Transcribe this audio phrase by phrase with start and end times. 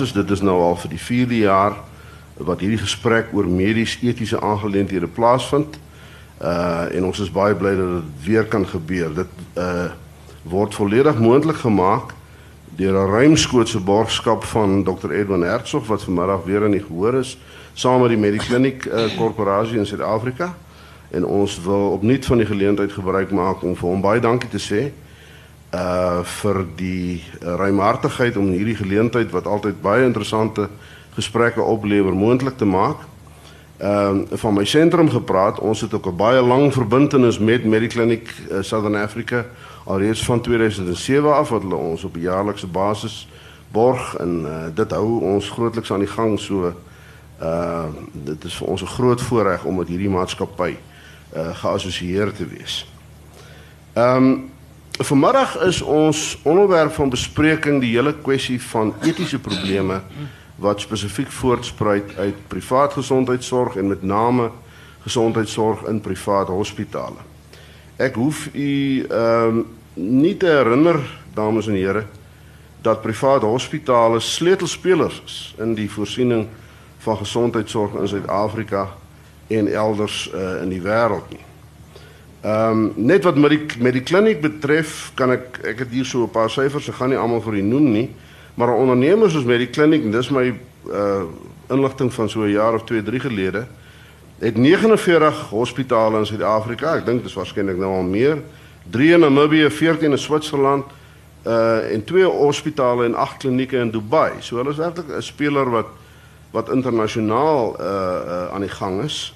[0.00, 0.12] basis.
[0.12, 1.74] Dit is nou al vir die 4de jaar
[2.40, 5.76] wat hierdie gesprek oor medies etiese aangeleenthede plaasvind.
[6.40, 9.12] Uh en ons is baie bly dat dit weer kan gebeur.
[9.14, 9.90] Dit uh
[10.42, 12.14] word volledig moontlik gemaak
[12.76, 17.36] deur 'n ruimskootse borgskap van Dr Edwin Hertzog wat vanmiddag weer in die gehoor is
[17.74, 20.54] saam met die Medikliniek uh, korporasie in Suid-Afrika
[21.10, 24.58] en ons wil opnuut van die geleentheid gebruik maak om vir hom baie dankie te
[24.58, 24.92] sê
[25.74, 30.68] uh vir die ruimhartigheid om hierdie geleentheid wat altyd baie interessante
[31.14, 33.06] gesprekke oplewer moontlik te maak.
[33.78, 38.34] Ehm uh, van my sentrum gepraat, ons het ook 'n baie lang verbintenis met Mediclinic
[38.50, 39.46] uh, Southern Africa
[39.84, 43.28] alreeds van 2007 af wat hulle ons op 'n jaarlikse basis
[43.68, 46.74] borg en uh, dit hou ons grootliks aan die gang so
[47.42, 50.76] uh dit is vir ons 'n groot voorreg om met hierdie maatskappy
[51.36, 52.86] uh geassosieer te wees.
[53.92, 54.50] Ehm um,
[55.00, 60.02] vanmiddag is ons onderwerp van bespreking die hele kwessie van etiese probleme
[60.60, 64.50] wat spesifiek voortspruit uit privaat gesondheidsorg en met name
[65.02, 67.24] gesondheidsorg in privaat hospitale.
[67.96, 71.00] Ek hoef u ehm um, nie te herinner
[71.34, 72.04] dames en here
[72.80, 76.46] dat privaat hospitale sleutelspelers is in die voorsiening
[76.98, 78.88] van gesondheidsorg in Suid-Afrika
[79.46, 81.49] en elders uh, in die wêreld nie.
[82.40, 86.04] Ehm um, net wat met die met die kliniek betref, kan ek ek het hier
[86.04, 88.10] so 'n paar syfers, ek gaan nie almal vir u noem nie,
[88.54, 90.54] maar ondernemers soos met die kliniek, dis my
[90.88, 91.22] uh
[91.68, 93.66] inligting van so 'n jaar of 2, 3 gelede,
[94.38, 98.38] het 49 hospitale in Suid-Afrika, ek dink dis waarskynlik nou al meer,
[98.90, 100.84] 3 in Namibië, 14 in Switserland
[101.46, 104.32] uh en twee hospitale en agt klinieke in Dubai.
[104.40, 105.86] So hulle is werklik 'n speler wat
[106.50, 109.34] wat internasionaal uh, uh aan die gang is.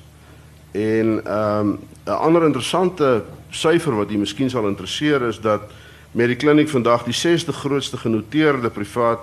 [0.73, 5.61] En ehm um, 'n ander interessante syfer wat jy miskien sal interesseer is dat
[6.13, 9.21] Mediclinic vandag die 6de grootste genoteerde privaat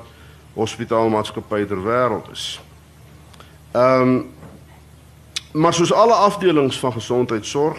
[0.53, 2.59] hospitaalmaatskappy ter wêreld is.
[3.71, 4.29] Ehm um,
[5.51, 7.77] maar soos alle afdelings van gesondheidsorg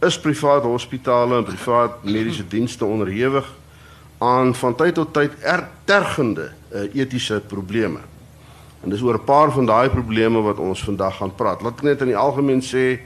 [0.00, 3.46] is privaat hospitale en privaat mediese dienste onderhewig
[4.18, 7.98] aan van tyd tot tyd ertergende uh, etiese probleme.
[8.82, 11.62] En dis oor 'n paar van daai probleme wat ons vandag gaan praat.
[11.62, 13.00] Laat ek net in die algemeen sê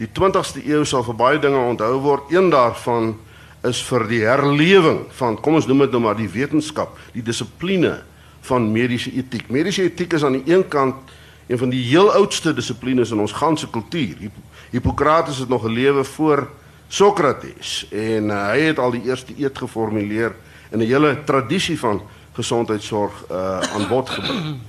[0.00, 2.30] die 20ste eeu sal vir baie dinge onthou word.
[2.32, 3.14] Een daarvan
[3.66, 8.00] is vir die herlewing van kom ons noem dit nou maar die wetenskap, die dissipline
[8.48, 9.50] van mediese etiek.
[9.50, 11.12] Mediese etiek is aan die een kant
[11.46, 14.30] een van die heel oudste dissiplines in ons ganse kultuur.
[14.70, 16.48] Hippokrates het nog gelewe voor
[16.88, 20.34] Sokrates en uh, hy het al die eerste eed geformuleer
[20.72, 22.02] in 'n hele tradisie van
[22.32, 24.60] gesondheidsorg uh, aan bod gebring.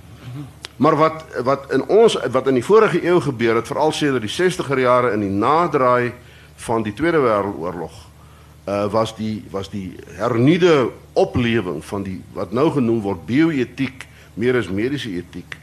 [0.76, 4.34] Maar wat wat in ons wat in die vorige eeu gebeur het, veral sedert die
[4.34, 6.14] 60er jare in die naderdraai
[6.56, 7.94] van die Tweede Wêreldoorlog,
[8.66, 14.58] uh was die was die hernuide oplewing van die wat nou genoem word bioetiek meer
[14.58, 15.58] as mediese etiek.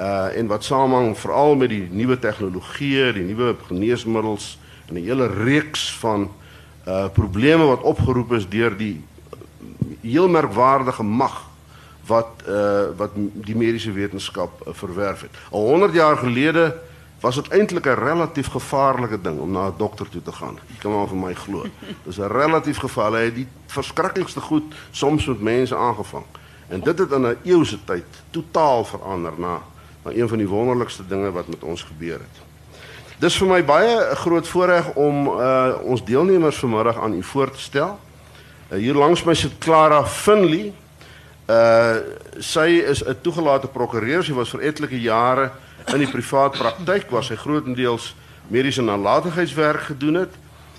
[0.00, 4.58] Uh en wat samehang veral met die nuwe tegnologieë, die nuwe geneesmiddels
[4.88, 6.30] en 'n hele reeks van
[6.86, 8.98] uh probleme wat opgeroep is deur die
[10.02, 11.51] heel merkwaardige mag
[12.06, 15.30] wat uh wat die mediese wetenskap uh, verwerf het.
[15.50, 16.74] Al 100 jaar gelede
[17.20, 20.58] was dit eintlik 'n relatief gevaarlike ding om na 'n dokter toe te gaan.
[20.66, 21.64] Jy kan maar vir my glo.
[22.06, 23.12] Dis 'n relatief geval.
[23.12, 26.24] Hy het die verskriklikste goed soms met mense aangevang.
[26.68, 29.60] En dit het in 'n eeu se tyd totaal verander na
[30.04, 32.36] na een van die wonderlikste dinge wat met ons gebeur het.
[33.18, 37.60] Dis vir my baie groot voorreg om uh ons deelnemers vanmiddag aan u voor te
[37.60, 37.98] stel.
[38.68, 40.72] Hier langs my Clara Finley.
[41.46, 41.96] Uh
[42.38, 44.24] sy is 'n toegelate prokureur.
[44.24, 45.50] Sy was vir etlike jare
[45.92, 48.14] in die privaat praktyk waar sy grootendeels
[48.48, 50.34] mediese nalatigheidswerk gedoen het.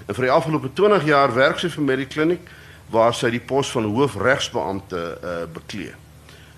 [0.06, 2.50] En vir die afgelope 20 jaar werk sy vir Mediclinic
[2.90, 5.94] waar sy die pos van hoofregsbeampte uh, beklee.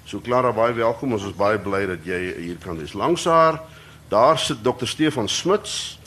[0.06, 1.14] So Clara baie welkom.
[1.14, 2.94] Ons is baie bly dat jy hier kan wees.
[2.94, 3.62] Langs haar
[4.10, 4.86] daar sit Dr.
[4.86, 6.00] Stefan Smits.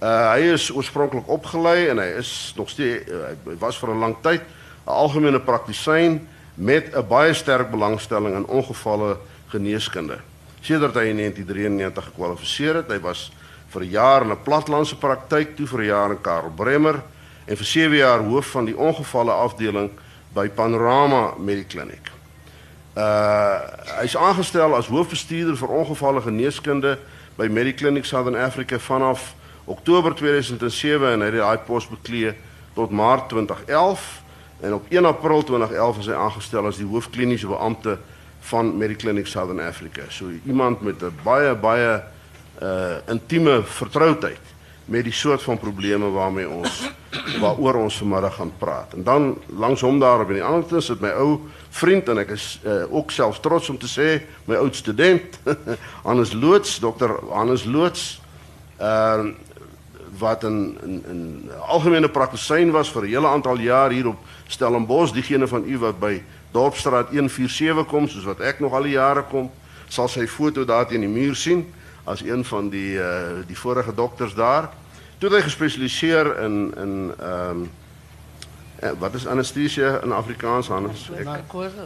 [0.00, 4.02] Uh, hy is oorspronklik opgelei en hy is nog steeds uh, hy was vir 'n
[4.02, 6.20] lang tyd 'n algemene praktisyn
[6.56, 10.18] met 'n baie sterk belangstelling in ongevalle geneeskunde
[10.66, 12.90] sedert hy in 1993 gekwalifiseer het.
[12.90, 13.30] Hy was
[13.70, 17.02] vir 'n jaar in 'n platlandse praktyk, toe vir 'n jaar in Karel Bremer
[17.44, 19.90] en vir 7 jaar hoof van die ongevalle afdeling
[20.34, 22.10] by Panorama Mediclinic.
[22.96, 23.60] Uh
[24.00, 26.98] hy's aangestel as hoofbestuurder vir ongevalle geneeskunde
[27.36, 32.34] by Mediclinic Southern Africa vanaf Oktober 2007 en hy het daai pos beklee
[32.74, 34.22] tot Maart 2011
[34.60, 37.98] en op 1 April 2011 is hy aangestel as die hoofkliniese beampte
[38.48, 40.02] van Mediclinic Southern Africa.
[40.08, 42.02] So iemand met 'n baie baie
[42.62, 44.40] uh intieme vertroudheid
[44.84, 46.90] met die soort van probleme waarmee ons
[47.42, 48.94] waaroor ons vanmiddag gaan praat.
[48.94, 52.18] En dan langs hom daar op in die ander kant sit my ou vriend en
[52.18, 55.40] ek is uh, ook self trots om te sê my oud student
[56.06, 57.18] Hannes Loots, Dr.
[57.30, 58.20] Hannes Loots.
[58.78, 59.34] Ehm uh,
[60.18, 65.12] wat 'n 'n 'n algemene praktisyn was vir 'n hele aantal jaar hier op Stellenbosch,
[65.12, 69.22] diegene van u wat by Dorpsstraat 147 kom, soos wat ek nog al die jare
[69.22, 69.50] kom,
[69.88, 71.66] sal sy foto daar teen die muur sien
[72.04, 74.70] as een van die uh die vorige dokters daar.
[75.18, 77.70] Toe hy gespesialiseer in in ehm um,
[78.98, 81.10] wat is anestesie in Afrikaans anders?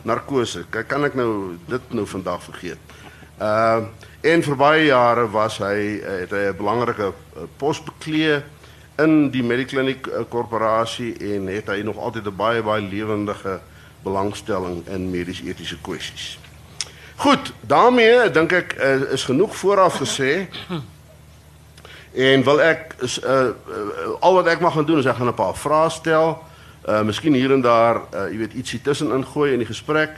[0.02, 0.64] Narkose.
[0.86, 2.78] Kan ek nou dit nou vandag vergeet?
[3.38, 7.82] Ehm uh, en vir baie jare was hy uh, het hy 'n belangrike uh, pos
[7.82, 8.42] beklee
[8.98, 13.60] in die Medikliniek uh, korporasie en het hy nog altyd 'n baie baie lewendige
[14.02, 16.38] belangstelling in medies-etiese kwessies.
[17.16, 18.72] Goed, daarmee dink ek
[19.12, 20.48] is genoeg vooraf gesê.
[22.12, 25.28] En wil ek is uh, uh al wat ek mag gaan doen is ek gaan
[25.30, 26.42] 'n paar vrae stel.
[26.88, 30.10] Uh miskien hier en daar uh jy weet ietsie tussenin gooi in die gesprek.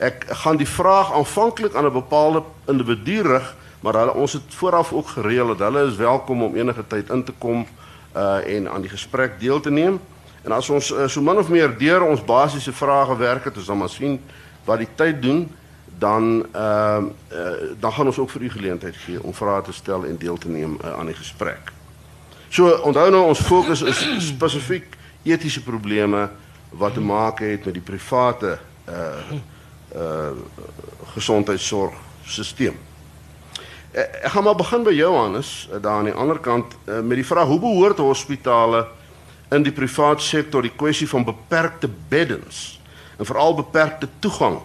[0.00, 4.92] Ek gaan die vraag aanvanklik aan 'n bepaalde individu rig, maar hulle ons het vooraf
[4.92, 7.66] ook gereël dat hulle is welkom om enige tyd in te kom
[8.16, 10.00] uh en aan die gesprek deel te neem.
[10.42, 13.66] En as ons uh, so min of meer deur ons basiese vrae werk het, ons
[13.66, 14.20] dan maar sien
[14.64, 15.48] wat die tyd doen
[15.98, 19.72] dan ehm uh, uh, dan gaan ons ook vir u geleentheid gee om vrae te
[19.72, 21.72] stel en deel te neem uh, aan die gesprek.
[22.48, 26.30] So onthou nou ons fokus is spesifiek etiese probleme
[26.70, 28.58] wat te maak het met die private
[28.88, 29.40] uh
[29.94, 30.30] uh
[31.14, 32.74] gesondheidsorgstelsel.
[33.90, 37.50] Ek gaan maar begin by Johannes daar aan die ander kant uh, met die vraag
[37.50, 38.86] hoe behoort hospitale
[39.50, 42.78] in die private sektor die kwessie van beperkte beddens
[43.18, 44.60] en veral beperkte toegang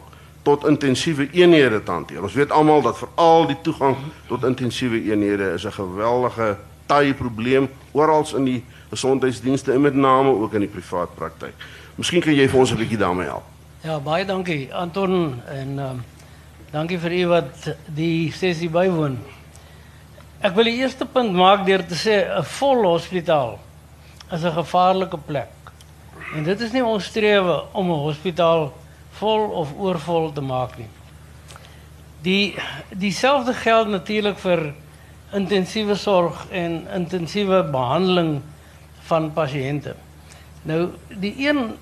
[0.46, 2.22] tot intensiewe eenhede te hanteer.
[2.22, 7.70] Ons weet almal dat veral die toegang tot intensiewe eenhede is 'n geweldige taai probleem
[7.92, 11.54] oral in die gesondheidsdienste en met name ook in die privaat praktyk.
[11.96, 13.55] Miskien kan jy vir ons 'n bietjie daarmee help.
[13.86, 15.98] Ja, baie dankie Anton en um,
[16.72, 19.20] dankie vir u wat die sessie bywoon.
[20.42, 23.60] Ek wil die eerste punt maak deur te sê 'n vol hospitaal
[24.32, 25.54] is 'n gevaarlike plek.
[26.34, 28.74] En dit is nie ons strewe om 'n hospitaal
[29.22, 30.90] vol of oorvol te maak nie.
[32.24, 32.56] Die
[32.90, 34.74] dieselfde geld natuurlik vir
[35.32, 38.42] intensiewe sorg en intensiewe behandeling
[39.06, 39.96] van pasiënte.
[40.64, 41.78] Nou die een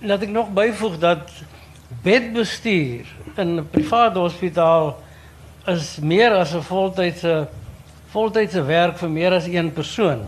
[0.00, 1.30] laat ek nog byvoeg dat
[2.02, 3.06] bedbestuur
[3.36, 4.96] in 'n private hospitaal
[5.66, 7.48] is meer as 'n voltydse
[8.06, 10.24] voltydse werk vir meer as een persoon.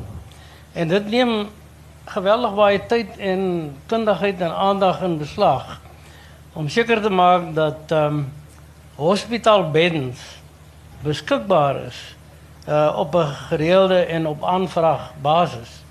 [0.73, 1.49] En dit neem
[2.05, 5.81] geweldig baie tyd en kundigheid en aandag in beslag
[6.53, 8.33] om seker te maak dat ehm um,
[8.97, 10.19] hospitaalbeddens
[11.03, 12.17] beskikbaar is
[12.69, 15.83] uh op 'n gereelde en op aanvraag basis.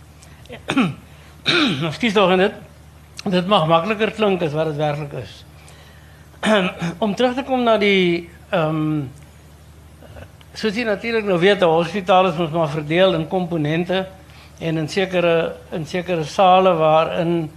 [1.81, 2.66] Nou skiet tog net.
[3.31, 5.31] Dit mag makliker klink as wat dit werklik is.
[7.03, 9.09] om terug te kom na die um,
[10.55, 14.05] soos jy natuurlik nou weet, 'n hospitaal is mos maar verdeel in komponente
[14.59, 17.49] en in sekere in sekere sale waarin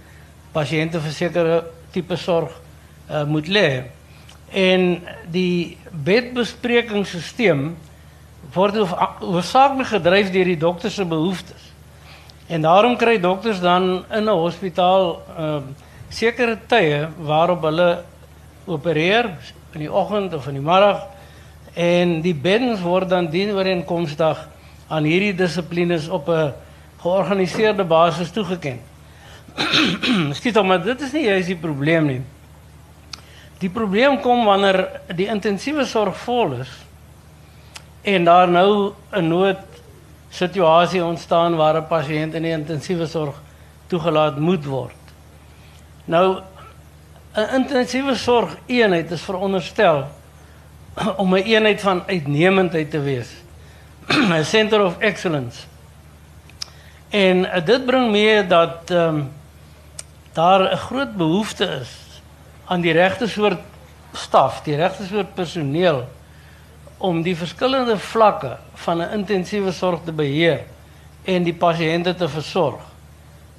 [0.51, 2.51] pasiënte vir sekere tipe sorg
[3.09, 3.83] uh, moet lê.
[4.51, 5.01] En
[5.31, 7.71] die bedbesprekingsstelsel
[8.53, 11.70] word hoofsaaklik gedryf deur die dokter se behoeftes.
[12.51, 15.57] En daarom kry dokters dan in 'n hospitaal uh,
[16.09, 18.03] sekere tye waarop hulle
[18.65, 19.29] opereer
[19.71, 21.07] in die oggend of in die middag
[21.73, 24.47] en die beddens word dan dienooreenkomstig
[24.87, 26.51] aan hierdie dissiplines op 'n
[26.99, 28.79] georganiseerde basis toegeken.
[30.37, 32.21] Skiet hom, maar dit is nie juist die probleem nie.
[33.59, 36.71] Die probleem kom wanneer die intensiewe sorg vol is
[38.01, 39.70] en daar nou 'n nood
[40.31, 43.35] situasie ontstaan waar 'n pasiënt in die intensiewe sorg
[43.87, 45.01] toegelaat moet word.
[46.05, 46.41] Nou
[47.35, 50.07] 'n intensiewe sorg eenheid is veronderstel
[51.17, 53.29] om 'n eenheid van uitnemendheid te wees.
[54.07, 55.67] 'n Center of Excellence.
[57.09, 59.31] En dit bring mee dat ehm um,
[60.33, 62.21] daar 'n groot behoefte is
[62.65, 63.59] aan die regte soort
[64.13, 66.07] staf, die regte soort personeel
[67.01, 70.61] om die verskillende vlakke van 'n intensiewe sorg te beheer
[71.25, 72.81] en die pasiënte te versorg.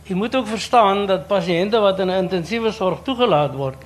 [0.04, 3.78] Jy moet ook verstaan dat pasiënte wat in 'n intensiewe sorg toegelaat word,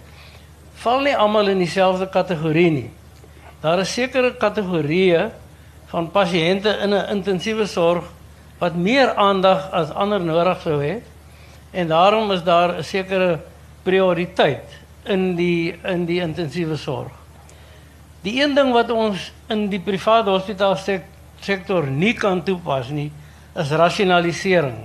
[0.74, 2.90] val nie almal in dieselfde kategorie nie.
[3.60, 5.30] Daar is sekere kategorieë
[5.86, 8.04] van pasiënte in 'n intensiewe sorg
[8.58, 11.00] wat meer aandag as ander nodig sou
[11.72, 13.40] en daarom is daar 'n sekere
[13.82, 14.64] prioriteit
[15.04, 17.12] in die in die intensiewe sorg.
[18.26, 20.74] Die een ding wat ons in die private hospitaal
[21.38, 23.12] sektor nie kan toepas nie,
[23.54, 24.80] is rasionalisering.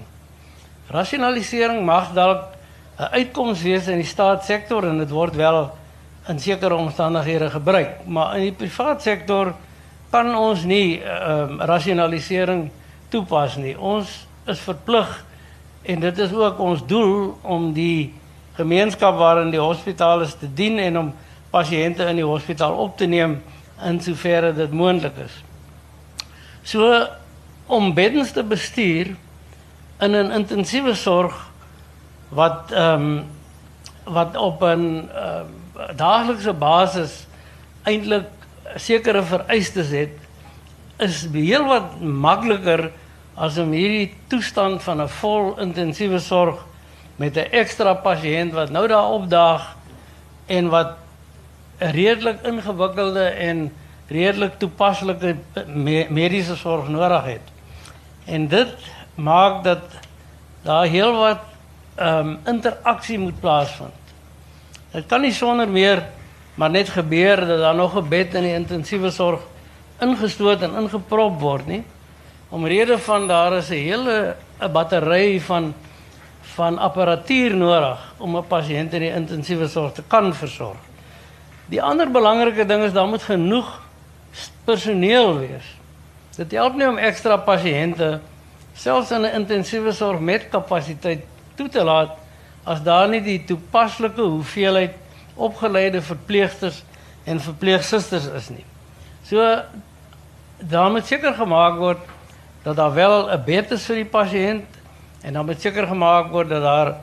[0.94, 2.54] Rasionalisering mag dalk
[3.00, 5.72] 'n uitkoms wees in die staatssektor en dit word wel
[6.30, 9.56] in sekere omstandighede gebruik, maar in die private sektor
[10.12, 12.70] kan ons nie ehm uh, rasionalisering
[13.10, 13.74] toepas nie.
[13.80, 15.26] Ons is verplig
[15.84, 18.14] en dit is ook ons doel om die
[18.54, 21.14] gemeenskap waarin die hospitaal is te dien en om
[21.52, 23.42] pasiënte in die hospitaal op te neem
[23.86, 25.36] in soverre dit moontlik is.
[26.64, 27.08] So
[27.72, 29.16] om beddens te bestuur
[30.00, 31.36] in 'n intensiewe sorg
[32.30, 33.26] wat ehm um,
[34.04, 35.42] wat op 'n uh,
[35.96, 37.28] daaglikse basis
[37.84, 38.28] eintlik
[38.76, 40.16] sekere vereistes het
[40.98, 42.92] is heel wat makliker
[43.36, 46.66] as om hierdie toestand van 'n vol intensiewe sorg
[47.16, 49.76] met 'n ekstra pasiënt wat nou daar opdaag
[50.46, 51.01] en wat
[51.82, 53.72] redelik ingewikkelde en
[54.08, 55.36] redelik toepaslike
[55.66, 57.48] me mediese sorg nodig het.
[58.26, 58.76] En dit
[59.16, 59.82] maak dat
[60.64, 61.40] daar heelwat
[61.96, 63.98] ehm um, interaksie moet plaasvind.
[64.92, 66.04] Dit kan nie sonder meer
[66.56, 69.40] maar net gebeur dat daar nog 'n bed in die intensiewe sorg
[70.00, 71.84] ingestoot en ingeprop word nie.
[72.50, 75.74] Omrede van daar is 'n hele 'n battery van
[76.42, 80.91] van apparatuur nodig om 'n pasiënt in die intensiewe sorg te kan versorg.
[81.72, 83.70] Die ander belangrike ding is daar moet genoeg
[84.68, 85.68] personeel wees.
[86.36, 88.20] Dit help nie om ekstra pasiënte
[88.78, 91.24] selfs in 'n intensiewe sorg met kapasiteit
[91.56, 92.18] toe te laat
[92.64, 94.94] as daar nie die toepaslike hoeveelheid
[95.36, 96.84] opgeleide verpleegsters
[97.24, 98.66] en verpleegsusters is nie.
[99.24, 99.62] So
[100.58, 102.00] daar moet seker gemaak word
[102.64, 104.82] dat daar wel 'n bed is vir die pasiënt
[105.22, 106.96] En dan moet seker gemaak word dat daar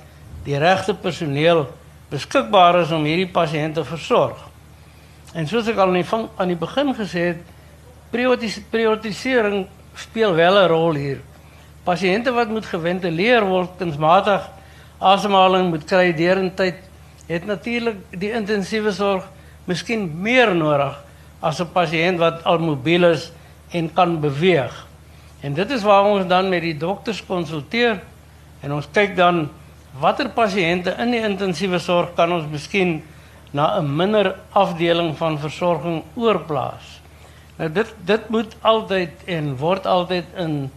[0.42, 1.68] die regte personeel
[2.10, 4.47] beskikbaar is om hierdie pasiënte te versorg.
[5.34, 7.40] En soos ek al aan die begin gesê het,
[8.10, 11.20] prioritisering speel wel 'n rol hier.
[11.84, 14.48] Pasiënte wat moet geventileer word, kunsmatig
[14.98, 16.74] asemhaling moet kry derentyd,
[17.26, 19.24] het natuurlik die intensiewe sorg
[19.66, 20.96] miskien meer nodig
[21.40, 23.32] as 'n pasiënt wat al mobiel is
[23.70, 24.86] en kan beweeg.
[25.40, 28.00] En dit is waar ons dan met die dokters konsulteer
[28.60, 29.50] en ons kyk dan
[30.00, 33.02] watter pasiënte in die intensiewe sorg kan ons miskien
[33.50, 37.00] na 'n minder afdeling van versorging oorplaas.
[37.56, 40.70] Nou dit dit moet altyd en word altyd in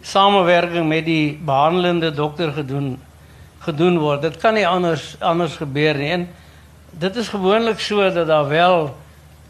[0.00, 3.00] samewerking met die behandelende dokter gedoen
[3.60, 4.22] gedoen word.
[4.22, 6.10] Dit kan nie anders anders gebeur nie.
[6.10, 6.28] En
[6.90, 8.96] dit is gewoonlik so dat daar wel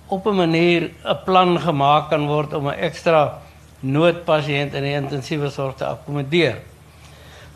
[0.07, 3.39] op 'n manier 'n plan gemaak kan word om 'n ekstra
[3.81, 6.59] noodpasiënt in die intensiewe sorg te akkommodeer.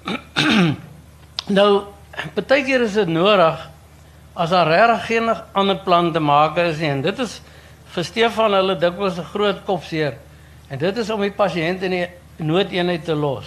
[1.58, 1.82] nou,
[2.34, 3.70] baie keer is dit nodig
[4.34, 7.40] as daar regtig geen ander plan te maak is en dit is
[7.94, 10.16] vir Stefan hulle dikwels 'n groot kopseer
[10.68, 13.46] en dit is om die pasiënt in die te los.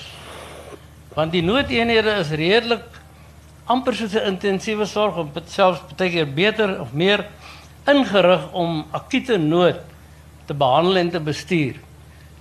[1.13, 2.85] Want die noodeenhede is redelik
[3.65, 7.25] amper soos 'n intensiewe sorg of selfs baie keer beter of meer
[7.85, 9.79] ingerig om akute nood
[10.45, 11.75] te behandel en te bestuur.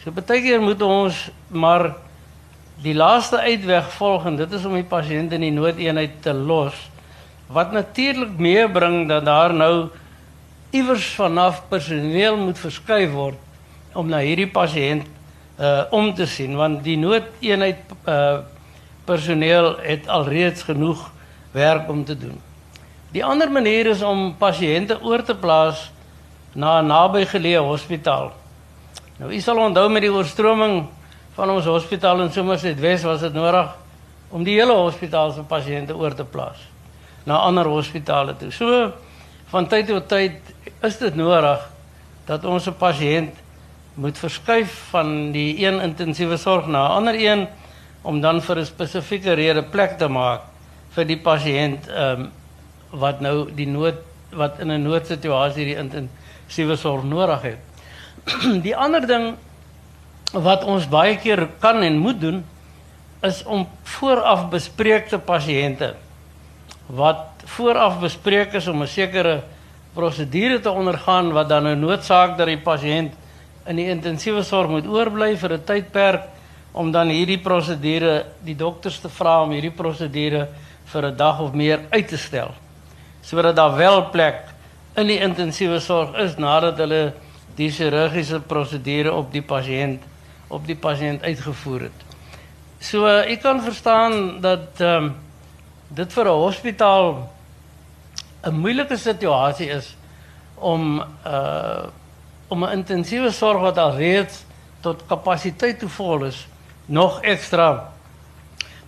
[0.04, 1.96] So baie keer moet ons maar
[2.82, 6.74] die laaste uitweg volg en dit is om die pasiënt in die noodeenheid te los.
[7.46, 9.88] Wat natuurlik meebring dat daar nou
[10.70, 13.38] iewers vanaf personeel moet verskuif word
[13.94, 15.06] om na hierdie pasiënt
[15.56, 18.42] uh om te sien want die noodeenheid uh
[19.06, 21.06] personeel het alreeds genoeg
[21.54, 22.40] werk om te doen.
[23.14, 25.90] Die ander manier is om pasiënte oor te plaas
[26.52, 28.32] na 'n nabygeleë hospitaal.
[29.18, 30.88] Nou, u sal onthou met die oorstroming
[31.34, 33.70] van ons hospitaal in Somerset Wes was dit nodig
[34.28, 36.75] om die hele hospitaal se pasiënte oor te plaas
[37.26, 38.50] na ander hospitale toe.
[38.54, 38.92] So
[39.50, 40.54] van tyd tot tyd
[40.86, 41.60] is dit nodig
[42.26, 43.34] dat ons 'n pasiënt
[43.94, 47.46] moet verskuif van die een intensiewe sorg na 'n ander een
[48.02, 50.40] om dan vir 'n spesifieke rede plek te maak
[50.90, 52.30] vir die pasiënt ehm um,
[52.90, 53.98] wat nou die nood
[54.32, 57.58] wat in 'n noodsituasie die intensiewe sorg nodig het.
[58.66, 59.34] die ander ding
[60.32, 62.44] wat ons baie keer kan en moet doen
[63.22, 65.94] is om vooraf bespreekte pasiënte
[66.86, 69.42] wat vooraf bespreek is om 'n sekere
[69.94, 73.12] prosedure te ondergaan wat dan nou noodsaak dat die pasiënt
[73.66, 76.22] in die intensiewe sorg moet oorbly vir 'n tydperk
[76.72, 80.48] om dan hierdie prosedure die dokters te vra om hierdie prosedure
[80.84, 82.54] vir 'n dag of meer uit te stel
[83.22, 84.44] sodat daar wel plek
[84.96, 87.12] in die intensiewe sorg is nadat hulle
[87.56, 90.02] die chirurgiese prosedure op die pasiënt
[90.48, 92.02] op die pasiënt uitgevoer het.
[92.78, 95.14] So ek kan verstaan dat ehm um,
[95.88, 97.28] dit vir 'n hospitaal
[98.44, 99.96] 'n moeilike situasie is
[100.54, 101.86] om uh
[102.48, 104.44] om 'n intensiewe sorg wat al reeds
[104.80, 106.46] tot kapasiteit te vol is
[106.86, 107.90] nog extra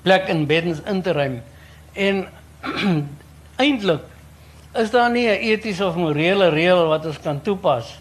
[0.02, 1.42] plek in beddens in te ruim.
[1.92, 2.28] En
[3.64, 4.02] eintlik
[4.74, 7.98] is daar nie 'n etiese of morele reël wat ons kan toepas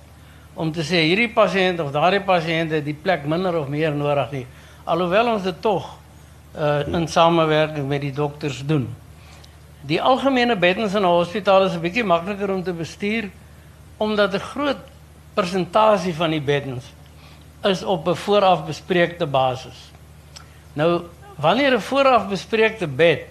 [0.53, 4.31] om te sê hierdie pasiënt of daardie pasiënt het die plek minder of meer nodig
[4.31, 4.45] nie.
[4.83, 5.97] Alhoewel ons dit tog
[6.57, 8.87] uh, in samewerking met die dokters doen.
[9.87, 13.29] Die algemene beddens in 'n hospitaal is 'n bietjie makliker om te bestuur
[13.97, 14.81] omdat 'n groot
[15.33, 16.85] persentasie van die beddens
[17.63, 19.91] is op 'n vooraf bespreekte basis.
[20.73, 21.01] Nou
[21.35, 23.21] wanneer 'n vooraf bespreekte bed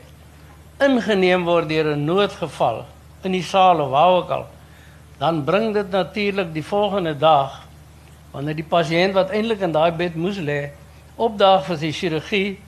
[0.79, 2.85] ingeneem word deur 'n noodgeval
[3.23, 4.47] in die saal of waar ook al,
[5.19, 7.67] dan bring dit natuurlik die volgende dag
[8.31, 10.71] wanneer die pasiënt wat eintlik in daai bed moes lê,
[11.17, 12.59] opdaag vir sy chirurgie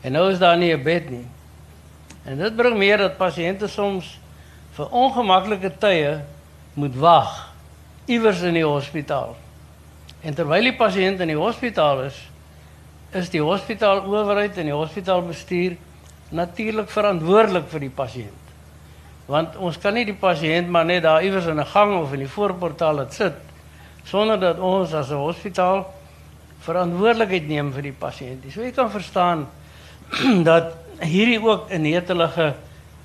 [0.00, 1.26] en nou is daar nie 'n bed nie.
[2.24, 4.18] En dit bring meer dat pasiënte soms
[4.72, 6.20] vir ongemaklike tye
[6.74, 7.52] moet wag
[8.06, 9.36] iewers in die hospitaal.
[10.20, 12.18] En terwyl die pasiënt in die hospitaal is,
[13.16, 15.76] is die hospitaalowerheid en die hospitaalbestuur
[16.30, 18.54] natuurlik verantwoordelik vir die pasiënt.
[19.28, 22.20] Want ons kan nie die pasiënt maar net daar iewers in 'n gang of in
[22.20, 23.34] die voorportaal laat sit
[24.04, 25.86] sonder dat ons as 'n hospitaal
[26.60, 28.52] verantwoordelikheid neem vir die pasiënt.
[28.52, 29.46] So jy kan verstaan
[30.50, 32.54] dat hierdie ook 'n netelige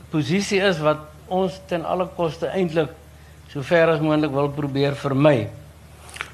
[0.10, 2.90] posisie is wat ons ten alle koste eintlik
[3.48, 5.50] so ver as moontlik wil probeer vermy.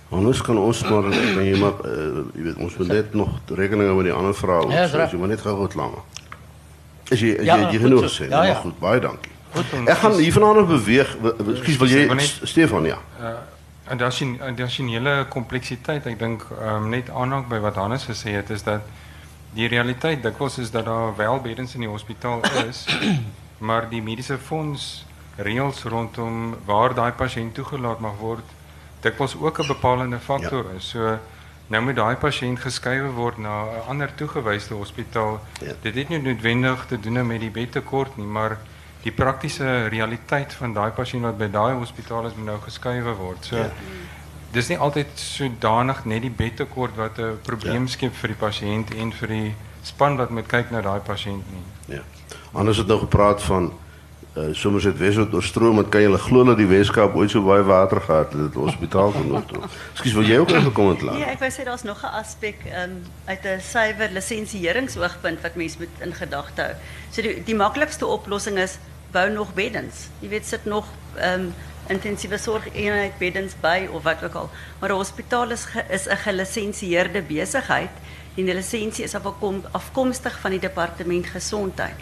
[0.09, 3.93] Anders kan ons maar kan jy maar uh, jy weet ons moet net nog rekeninge
[3.93, 5.99] met die ander vrae ja, so jy moet net gou goed laat.
[7.09, 8.29] Is jy is ja, jy, jy genoeg sê?
[8.29, 8.55] Ja, ja.
[8.63, 9.31] goed, baie dankie.
[9.53, 11.15] Goed, Ek gaan hier vanaand beweeg.
[11.25, 12.99] Ekskuus, wil jy Stefan ja.
[13.19, 13.33] Uh,
[13.89, 16.05] en daar sien daar sien hele kompleksiteit.
[16.05, 18.85] Ek dink um, net aanhaak by wat Hannes gesê het is dat
[19.53, 22.85] die realiteit dikwels is dat daar wel beddens in die hospitaal is,
[23.67, 28.55] maar die mediese fonds reëls rondom waar daai pasiënt toegelaat mag word
[29.01, 30.75] dikwels ook 'n bepalende faktor ja.
[30.75, 30.89] is.
[30.89, 31.17] So
[31.67, 35.39] nou moet daai pasiënt geskuif word na 'n ander toegewyde hospitaal.
[35.61, 35.73] Ja.
[35.81, 38.57] Dit het nie noodwendig te doen met die bedtekort nie, maar
[39.01, 43.45] die praktiese realiteit van daai pasiënt wat by daai hospitaal is moet nou geskuif word.
[43.45, 43.71] So ja.
[44.51, 47.91] Dis nie altyd sodanig net die bedtekort wat 'n probleem ja.
[47.95, 51.95] skep vir die pasiënt en vir die span wat moet kyk na daai pasiënt nie.
[51.95, 52.01] Ja.
[52.51, 53.71] Anders het nou gepraat van
[54.37, 57.63] uh, soms het Wesot oorstroom en kan jy glo dat die Weskaap ooit so baie
[57.63, 59.51] water gehad het dit hospitaal genoot.
[59.93, 61.17] Ekskuus, wil jy ook ingekom het laat?
[61.17, 65.77] Nee, ek wou sê daar's nog 'n aspek um, uit 'n suiwer lisensiëringsoogpunt wat mense
[65.79, 66.73] moet in gedagte hou.
[67.11, 68.77] So die die maklikste oplossing is
[69.11, 70.09] bou nog beddens.
[70.19, 70.85] Jy weet sit nog
[71.15, 71.53] ehm um,
[71.89, 74.49] intensiewe sorg eenheid beddens by of wat ook al.
[74.79, 77.95] Maar 'n hospitaal is ge, is 'n gelisensieerde besigheid
[78.35, 81.99] en die lisensie is afkom, afkomstig van die departement gesondheid.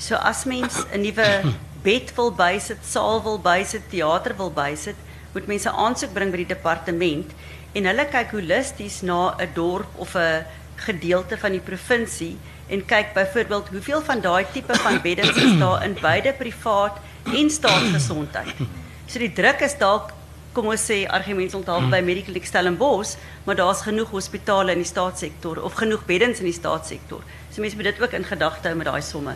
[0.00, 1.54] So as mens 'n nuwe
[1.88, 4.96] bed wil bysit, saal wil bysit, teater wil bysit,
[5.32, 7.32] moet mense aansoek bring by die departement
[7.72, 10.44] en hulle kyk holisties na 'n dorp of 'n
[10.76, 12.36] gedeelte van die provinsie
[12.68, 17.50] en kyk byvoorbeeld hoeveel van daai tipe van beddens is daar in beide privaat en
[17.50, 18.54] staatsgesondheid.
[19.12, 20.14] So die druk is dalk
[20.56, 25.74] kom ons sê argumentsontaal by Medical Stellenbosch, maar daar's genoeg hospitale in die staatssektor of
[25.76, 27.20] genoeg beddens in die staatssektor.
[27.52, 29.34] So mense moet dit ook in gedagte hou met daai somme.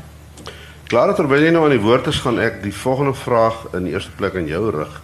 [0.88, 3.92] Klaar terwyl jy nou aan die woord is, gaan ek die volgende vraag in die
[3.92, 4.94] eerste plek aan jou rig.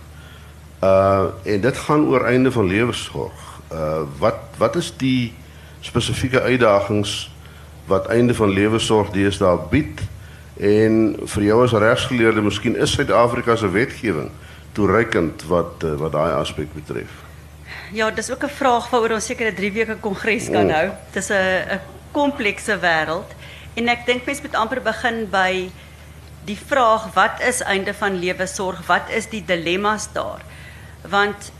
[0.80, 3.42] Uh en dit gaan oor einde van lewensorg.
[3.68, 5.34] Uh wat wat is die
[5.84, 7.26] spesifieke uitdagings
[7.92, 10.00] wat einde van lewensorg deesdae bied?
[10.56, 10.96] En
[11.34, 14.32] vir jou as regsgeleerde, miskien is Suid-Afrika se wetgewing
[14.72, 17.10] toereikend wat uh, wat daai aspek betref.
[17.92, 20.74] Ja, dis ook 'n vraag waaroor ons seker 'n 3 weke kongres kan oh.
[20.74, 20.90] hou.
[21.12, 21.80] Dis 'n 'n
[22.12, 23.30] komplekse wêreld.
[23.74, 25.70] En ek dink mens moet amper begin by
[26.44, 28.86] die vraag wat is einde van lewe sorg?
[28.86, 30.42] Wat is die dilemma's daar?
[31.08, 31.52] Want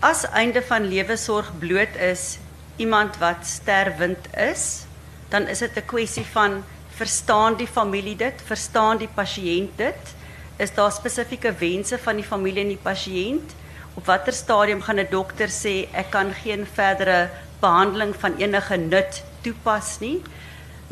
[0.00, 2.38] as einde van lewe sorg bloot is
[2.76, 4.86] iemand wat sterwend is,
[5.28, 6.64] dan is dit 'n kwessie van
[6.96, 10.14] verstaan die familie dit, verstaan die pasiënt dit?
[10.62, 13.54] Is daar spesifieke wense van die familie en die pasiënt?
[13.98, 19.22] Op watter stadium gaan 'n dokter sê ek kan geen verdere behandeling van enige nut
[19.42, 20.22] toepas nie?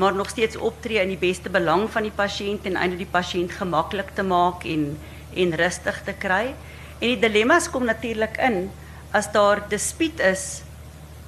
[0.00, 3.52] maar nog steeds optree in die beste belang van die pasiënt en eintlik die pasiënt
[3.52, 4.96] gemaklik te maak en
[5.34, 6.54] en rustig te kry.
[6.98, 8.70] En die dilemma's kom natuurlik in
[9.12, 10.62] as daar dispuut is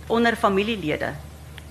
[0.07, 1.13] onder familielede.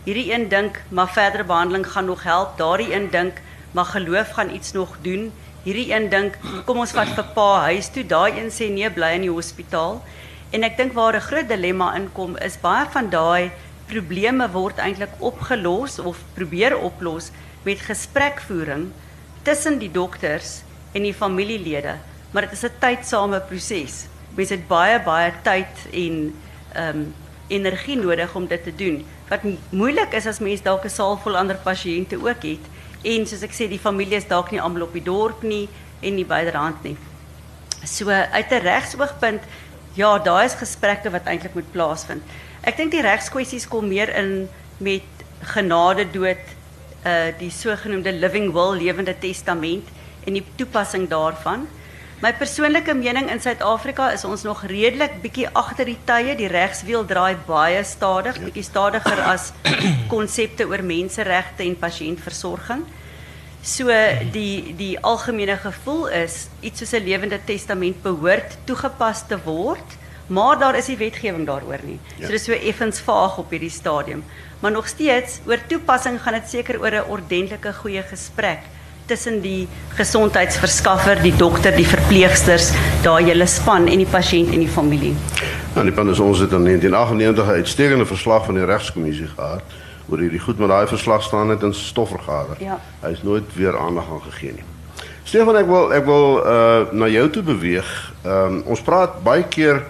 [0.06, 4.54] Hierdie een dink maar verdere behandeling gaan nog help, daardie een dink maar geloof gaan
[4.54, 5.32] iets nog doen.
[5.62, 9.12] Hierdie een dink kom ons vat vir pa huis toe, daai een sê nee, bly
[9.20, 10.00] in die hospitaal.
[10.58, 13.52] En ek dink waar 'n groot dilemma inkom is baie van daai
[13.86, 17.30] probleme word eintlik opgelos of probeer oplos
[17.64, 18.90] met gesprekvoering
[19.44, 21.96] tussen die dokters en die familielede,
[22.32, 24.08] maar dit is 'n tydsame proses.
[24.36, 26.34] Mense het baie baie tyd en
[26.74, 27.14] ehm um,
[27.48, 29.06] energie nodig om dit te doen.
[29.30, 32.66] Wat moeilik is as mens dalk 'n saal vol ander pasiënte ook het
[33.04, 35.68] en soos ek sê die familie is dalk nie almal op die dorp nie
[36.02, 36.98] en nie byderhand nie.
[37.86, 39.42] So uit 'n regsoogpunt
[39.94, 42.24] ja, daar is gesprekke wat eintlik moet plaasvind.
[42.64, 45.04] Ek dink die regskwessies kom meer in met
[45.42, 46.44] genade dood
[47.06, 49.88] uh die sogenaamde living will lewende testament
[50.26, 51.68] en die toepassing daarvan.
[52.22, 56.36] My persoonlike mening in Suid-Afrika is ons nog redelik bietjie agter die tye.
[56.38, 59.48] Die regswiel draai baie stadig, bietjie stadiger as
[60.14, 62.84] konsepte oor menseregte en pasiëntversorging.
[63.66, 63.90] So
[64.36, 69.98] die die algemene gevoel is iets soos 'n lewende testament behoort toegepas te word,
[70.30, 71.98] maar daar is nie wetgewing daaroor nie.
[72.20, 72.28] Ja.
[72.28, 74.22] So dis so effens vaag op hierdie stadium.
[74.62, 78.62] Maar nog steeds oor toepassing gaan dit seker oor 'n ordentlike goeie gesprek
[79.12, 82.72] tussen die gesondheidsverskaffer, die dokter, die verpleegsters,
[83.04, 85.12] daai hele span en die pasiënt en die familie.
[85.76, 89.64] Nou, die pan is ons het in 1998 'n uitstekende verslag van die regskommissie gehad
[90.10, 92.56] oor hierdie goed, maar daai verslag staan net in stofvergader.
[92.60, 92.80] Ja.
[93.02, 94.68] Hy is nooit weer aandag aan gegee nie.
[95.24, 98.14] Stefan, ek wil ek wil uh na jou toe beweeg.
[98.24, 99.84] Ehm um, ons praat baie keer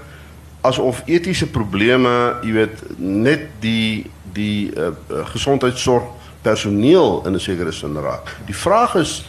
[0.61, 7.71] asof etiese probleme, jy weet, net die die uh, uh gesondheidsorg personeel in 'n sekere
[7.71, 8.35] sin raak.
[8.45, 9.25] Die vraag is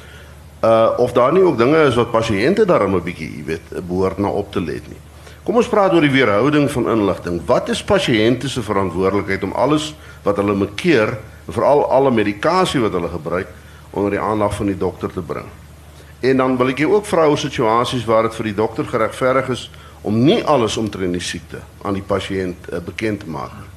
[0.65, 4.19] uh of daar nie ook dinge is wat pasiënte daarom 'n bietjie, jy weet, behoort
[4.19, 5.01] na op te let nie.
[5.43, 7.41] Kom ons praat oor die weerhouding van inligting.
[7.47, 13.09] Wat is pasiënte se verantwoordelikheid om alles wat hulle mekeer, veral alle medikasie wat hulle
[13.09, 13.49] gebruik,
[13.91, 15.47] onder die aandag van die dokter te bring?
[16.21, 19.49] En dan wil ek jou ook vra oor situasies waar dit vir die dokter geregverdig
[19.49, 19.71] is
[20.07, 23.72] om nie alles omtrent die siekte aan die pasiënt uh, bekend te maak nie.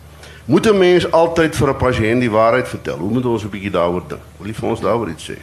[0.45, 2.97] Moet 'n mens altyd vir 'n pasiënt die waarheid vertel?
[2.97, 4.21] Hoe moet ons 'n bietjie daaroor dink?
[4.38, 5.38] Wil jy vir ons daaroor iets sê?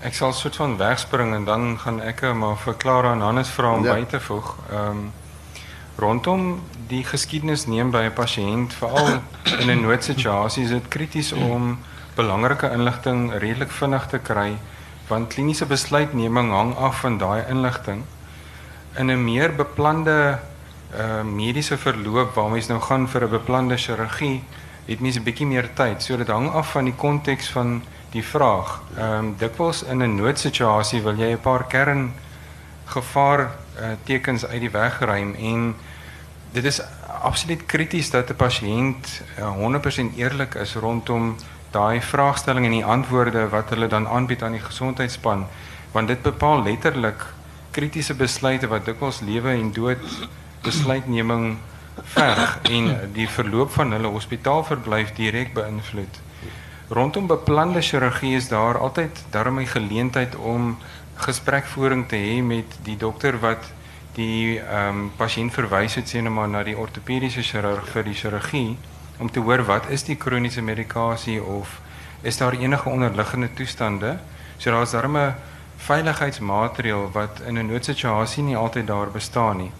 [0.00, 3.84] Ek sal soort van wegspring en dan gaan ek maar verklaar aan Hannes vra om
[3.84, 3.94] ja.
[3.94, 4.56] by te voeg.
[4.70, 5.12] Ehm um,
[5.96, 9.20] rondom die geskiedenis neem by 'n pasiënt veral
[9.60, 11.78] in 'n noodsituasie is dit krities om
[12.14, 14.56] belangrike inligting redelik vinnig te kry
[15.08, 18.04] want kliniese besluitneming hang af van daai inligting.
[18.96, 20.38] In 'n meer beplande
[20.98, 24.42] uh mediese verloop waar mens nou gaan vir 'n beplande chirurgie,
[24.86, 26.02] het mens 'n bietjie meer tyd.
[26.02, 28.80] So dit hang af van die konteks van die vraag.
[28.96, 32.12] Ehm um, dikwels in 'n noodsituasie wil jy 'n paar kern
[32.84, 35.74] gevaar uh, tekens uit die weg ruim en
[36.52, 36.82] dit is
[37.22, 41.36] absoluut krities dat 'n pasiënt uh, 100% eerlik is rondom
[41.70, 45.46] daai vraagstelling en die antwoorde wat hulle dan aanbied aan die gesondheidsspan
[45.92, 47.24] want dit bepaal letterlik
[47.70, 50.28] kritiese besluite wat dikwels lewe en dood
[50.62, 51.56] besluitneming
[52.14, 56.20] verg en die verloop van hulle hospitaalverblyf direk beïnvloed.
[56.92, 60.76] Rondom beplande chirurgie is daar altyd darmie geleentheid om
[61.14, 63.70] gesprekvoering te hê met die dokter wat
[64.16, 68.76] die ehm um, pasiënt verwys het sien maar na die ortopediese chirurg vir die chirurgie
[69.18, 71.80] om te hoor wat is die kroniese medikasie of
[72.22, 74.18] is daar enige onderliggende toestande.
[74.58, 75.32] So daar's darmie
[75.76, 79.72] veiligheidsmaatreël wat in 'n noodsituasie nie altyd daar bestaan nie.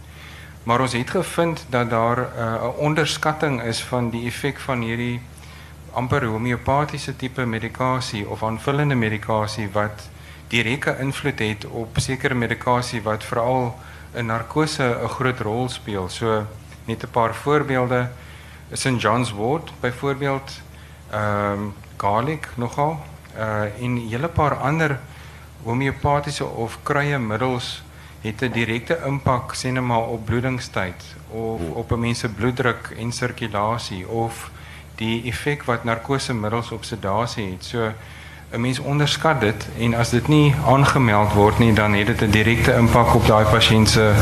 [0.62, 5.20] Maar ons het gevind dat daar eh, 'n uh, is van die effek van hierdie
[5.92, 10.08] amper homeopatiese tipe medikasie of aanvullende medikasie wat
[10.48, 13.78] direkte invloed het op sekere medikasie wat veral
[14.14, 16.08] in narkose 'n groot rol speel.
[16.08, 16.46] So
[16.84, 18.08] net 'n paar voorbeelde
[18.68, 20.60] is in John's Wort byvoorbeeld
[21.10, 21.60] ehm
[21.96, 23.00] garlic nogal
[23.38, 24.98] uh in 'n hele paar ander
[25.62, 27.82] homeopatiese of kruie middels
[28.22, 31.72] het 'n direkte impak sê net maar op bloedingstyd of hmm.
[31.72, 34.50] op 'n mens se bloeddruk en sirkulasie of
[34.94, 37.64] die effek wat narkosemiddels op sedasie het.
[37.64, 37.92] So
[38.52, 42.30] 'n mens onderskat dit en as dit nie aangemeld word nie dan het dit 'n
[42.30, 44.14] direkte impak op daai pasiënt se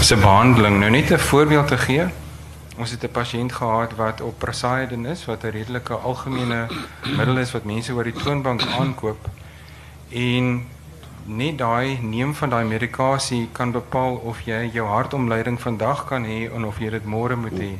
[0.00, 0.78] se behandeling.
[0.78, 2.04] Nou net 'n voorbeeld te gee.
[2.76, 6.66] Ons het 'n pasiënt gehad wat op Prasidin is wat 'n redelike algemene
[7.16, 9.28] middel is wat mense oor die toonbank aankoop.
[10.08, 10.66] En
[11.30, 16.48] net daai neem van daai medikasie kan bepaal of jy jou hartomleiding vandag kan hê
[16.50, 17.74] en of jy dit môre moet hê.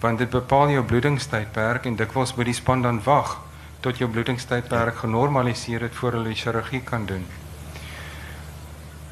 [0.00, 3.40] Want dit bepaal jou bloedingstydperk en dikwels moet die span dan wag
[3.80, 7.26] tot jou bloedingstydperk genormaliseer het voor hulle die chirurgie kan doen.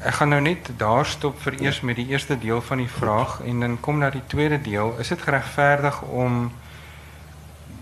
[0.03, 3.41] Ek gaan nou net daar stop vir eers met die eerste deel van die vraag
[3.43, 4.95] en dan kom na die tweede deel.
[4.99, 6.51] Is dit geregverdig om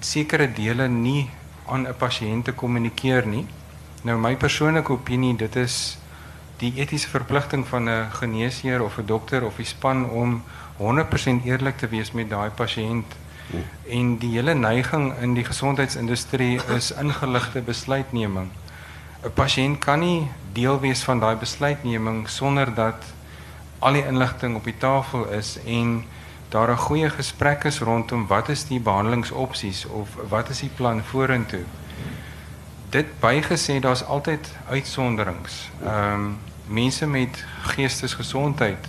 [0.02, 1.30] sekere dele nie
[1.66, 3.46] aan 'n pasiënt te kommunikeer nie?
[4.02, 5.76] Nou my persoonlike opinie, dit is
[6.58, 10.44] die etiese verpligting van 'n geneesheer of 'n dokter of 'n span om
[10.78, 13.06] 100% eerlik te wees met daai pasiënt.
[13.90, 18.50] En die hele neiging in die gesondheidsindustrie is ingeligte besluitneming.
[19.24, 23.04] 'n Pasiënt kan nie deel wees van daai besluitneming sonder dat
[23.80, 26.04] al die inligting op die tafel is en
[26.50, 31.04] daar 'n goeie gesprek is rondom wat is die behandelingsopsies of wat is die plan
[31.04, 31.64] vorentoe.
[32.92, 35.70] Dit bygesê daar's altyd uitsonderings.
[35.84, 36.40] Ehm um,
[36.72, 38.88] mense met geestesgesondheid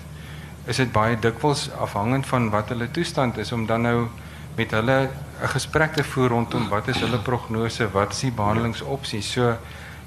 [0.64, 4.06] is dit baie dikwels afhangend van wat hulle toestand is om dan nou
[4.54, 5.08] met hulle
[5.42, 9.32] 'n gesprek te voer rondom wat is hulle prognose, wat is die behandelingsopsies.
[9.32, 9.56] So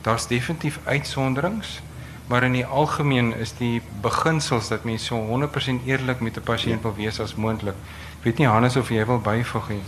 [0.02, 1.82] daar's definitief uitsonderings,
[2.28, 6.82] maar in die algemeen is die beginsels dat mens so 100% eerlik met 'n pasiënt
[6.82, 7.76] wil wees as moontlik.
[8.20, 9.84] Ek weet nie Hannes of jy wil byvoeg nie.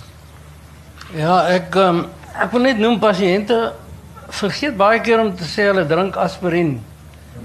[1.13, 3.73] Ja, ek um, ek wil net noem pasiënte
[4.29, 6.77] vergeet baie keer om te sê hulle drink aspirien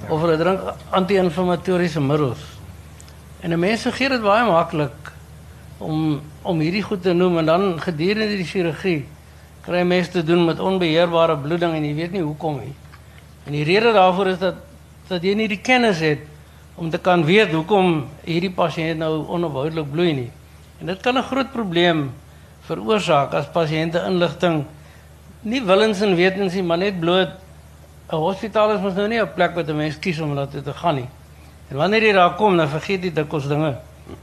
[0.08, 2.42] of hulle drink anti-inflammatoriese middels.
[3.40, 5.12] En 'n mens vergeet dit baie maklik
[5.78, 9.06] om om hierdie goed te noem en dan gedurende die chirurgie
[9.62, 12.74] kry mense te doen met onbeheerbare bloeding en jy weet nie hoekom nie.
[13.46, 14.54] En die rede daarvoor is dat
[15.08, 16.18] dat jy nie die kennis het
[16.74, 20.30] om te kan weet hoekom hierdie pasiënt nou onophoudelik bloei nie.
[20.80, 22.10] En dit kan 'n groot probleem
[22.66, 24.64] veroorsaak as pasiënte inligting
[25.42, 27.30] nie willens en wetens maar net bloot
[28.12, 30.72] 'n hospitaal is mos nou nie 'n plek wat 'n mens kies om toe te
[30.72, 31.08] gaan.
[31.68, 33.76] En wanneer jy daar kom, dan vergeet jy dikwels dinge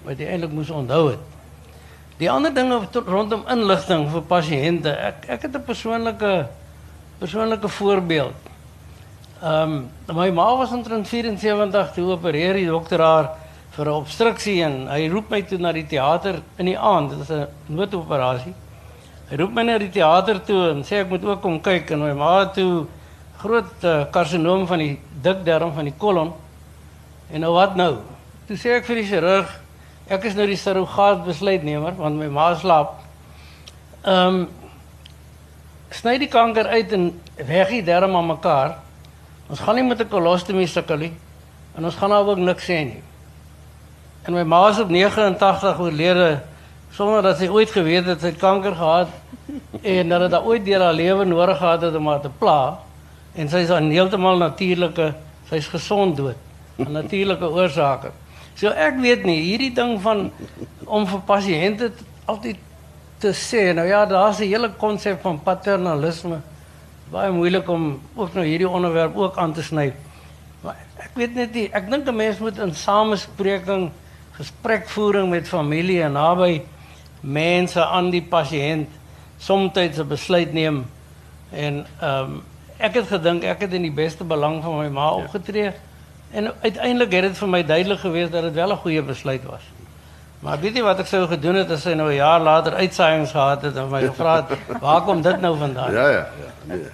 [0.03, 1.19] wat jy eintlik moes onthou het.
[2.17, 4.89] Die ander dinge rondom inligting vir pasiënte.
[4.89, 6.47] Ek ek het 'n persoonlike
[7.19, 8.35] persoonlike voorbeeld.
[9.41, 13.29] Ehm um, ma was omtrent 74 toe opereer die dokter haar
[13.71, 17.09] vir 'n obstruksie en hy roep my toe na die teater in die aand.
[17.09, 18.53] Dit is 'n noodoperasie.
[19.29, 22.01] Hy roep my na die teater toe en sê ek moet ook kom kyk en
[22.01, 22.87] my ma toe
[23.37, 26.31] groot uh, karsinoom van die dikdarm van die kolon.
[27.29, 27.99] En nou wat nou?
[28.49, 29.51] Toe sê ek vir die chirurg,
[30.09, 32.97] ek is nou die surrogaat besluitnemer want my ma slaap.
[34.01, 34.41] Ehm um,
[35.93, 38.75] sny die kanker uit en weg die darm aan mekaar.
[39.49, 41.13] Ons gaan nie met 'n kolostomie sukkel nie.
[41.77, 43.03] En ons gaan nou ook niks sê nie.
[44.25, 46.41] En my ma is op 89 oorlede
[46.91, 49.09] sonder dat sy ooit het sy het kanker gehad
[49.81, 52.79] en dat dit ooit deur haar lewe nodig gehad het om te pla
[53.35, 55.13] en sy is aan heeltemal natuurlike
[55.49, 56.35] sy's gesond dood
[56.79, 58.11] aan natuurlike oorsake.
[58.55, 60.29] So ek weet nie hierdie ding van
[60.85, 61.91] om vir pasiënte
[62.25, 62.59] altyd
[63.19, 66.41] te sê nou ja daar's 'n hele konsep van paternalisme
[67.11, 69.93] baie moeilik om ook nou hierdie onderwerp ook aan te sny.
[70.61, 73.91] Maar ek weet net nie ek dink 'n mens moet in samespreking
[74.31, 76.61] gesprekvoering met familie en naby
[77.21, 78.89] mense aan die pasiënt
[79.37, 80.85] soms 'n besluit neem
[81.51, 82.43] en ehm um,
[82.77, 85.23] ek het gedink ek het in die beste belang van my ma ja.
[85.23, 85.71] opgetree
[86.31, 89.61] en uiteindelik het dit vir my duidelik gewees dat dit wel 'n goeie besluit was.
[90.39, 93.31] Maar weet jy wat ek sou gedoen het as sy nou 'n jaar later uitsaaiings
[93.31, 95.93] gehad het en my gevra het waar kom dit nou vandaan?
[95.93, 96.27] Ja ja.
[96.63, 96.85] Nee.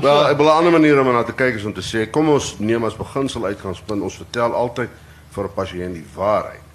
[0.00, 2.84] Wel, 'n ander manier om na te kyk is om te sê kom ons neem
[2.84, 4.90] as beginsel uitgangspunt ons vertel altyd
[5.30, 6.69] vir 'n pasiënt die waarheid.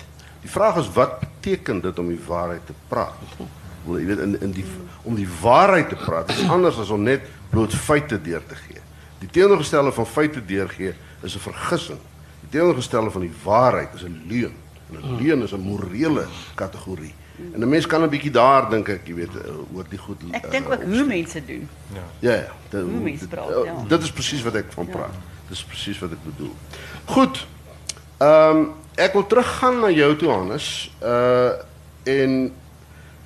[0.45, 3.37] Die vraag is wat beteken dit om die waarheid te praat?
[3.85, 4.65] Wil jy weet in in die
[5.05, 8.81] om die waarheid te praat is anders as om net bloot feite deur te gee.
[9.23, 10.93] Die teenoorgestelde van feite deurgee
[11.25, 11.99] is 'n vergissing.
[12.39, 14.53] Die teenoorgestelde van die waarheid is 'n leuen.
[14.89, 17.13] En 'n leuen is 'n morele kategorie.
[17.53, 20.21] En 'n mens kan 'n bietjie daar dink ek, jy weet, eh, oor die goed.
[20.31, 21.69] Ek dink ook uh, hoe mense doen.
[21.93, 22.05] Ja.
[22.19, 22.51] Ja, ja.
[22.69, 23.83] Dit, hoe mense praat, eh, ja.
[23.87, 25.13] Dit is presies wat ek van praat.
[25.13, 25.47] Ja.
[25.49, 26.53] Dis presies wat ek bedoel.
[27.05, 27.47] Goed.
[28.17, 30.91] Ehm um, ek wil teruggaan na jou toe Hannes.
[31.03, 31.51] Uh
[32.05, 32.53] en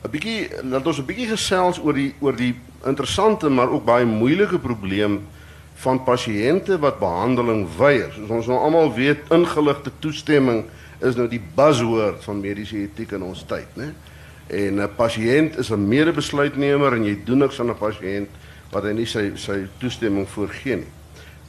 [0.03, 2.55] 'n bietjie laat ons 'n bietjie gesels oor die oor die
[2.85, 5.21] interessante maar ook baie moeilike probleem
[5.73, 8.11] van pasiënte wat behandeling weier.
[8.15, 10.63] Soos ons nou almal weet, ingeligte toestemming
[10.99, 13.93] is nou die buzzword van mediese etiek in ons tyd, né?
[14.47, 18.29] En 'n pasiënt is 'n medebesluitnemer en jy doen niks aan 'n pasiënt
[18.71, 20.93] wat hy nie sy sy toestemming voorgee nie.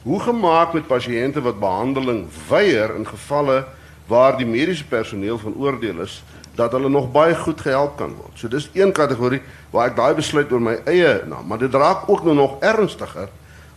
[0.03, 3.65] Hoe gemaak met pasiënte wat behandeling weier in gevalle
[4.07, 6.23] waar die mediese personeel van oordeel is
[6.55, 8.33] dat hulle nog baie goed gehelp kan word.
[8.35, 12.09] So dis een kategorie waar ek daai besluit oor my eie naam, maar dit raak
[12.09, 13.29] ook nou nog ernstiger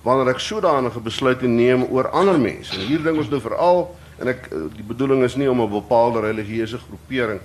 [0.05, 2.75] wanneer ek sodanige besluite neem oor ander mense.
[2.77, 3.87] En hier dink ons nou veral
[4.21, 7.41] en ek eh, die bedoeling is nie om 'n bepaalde religieuse groepering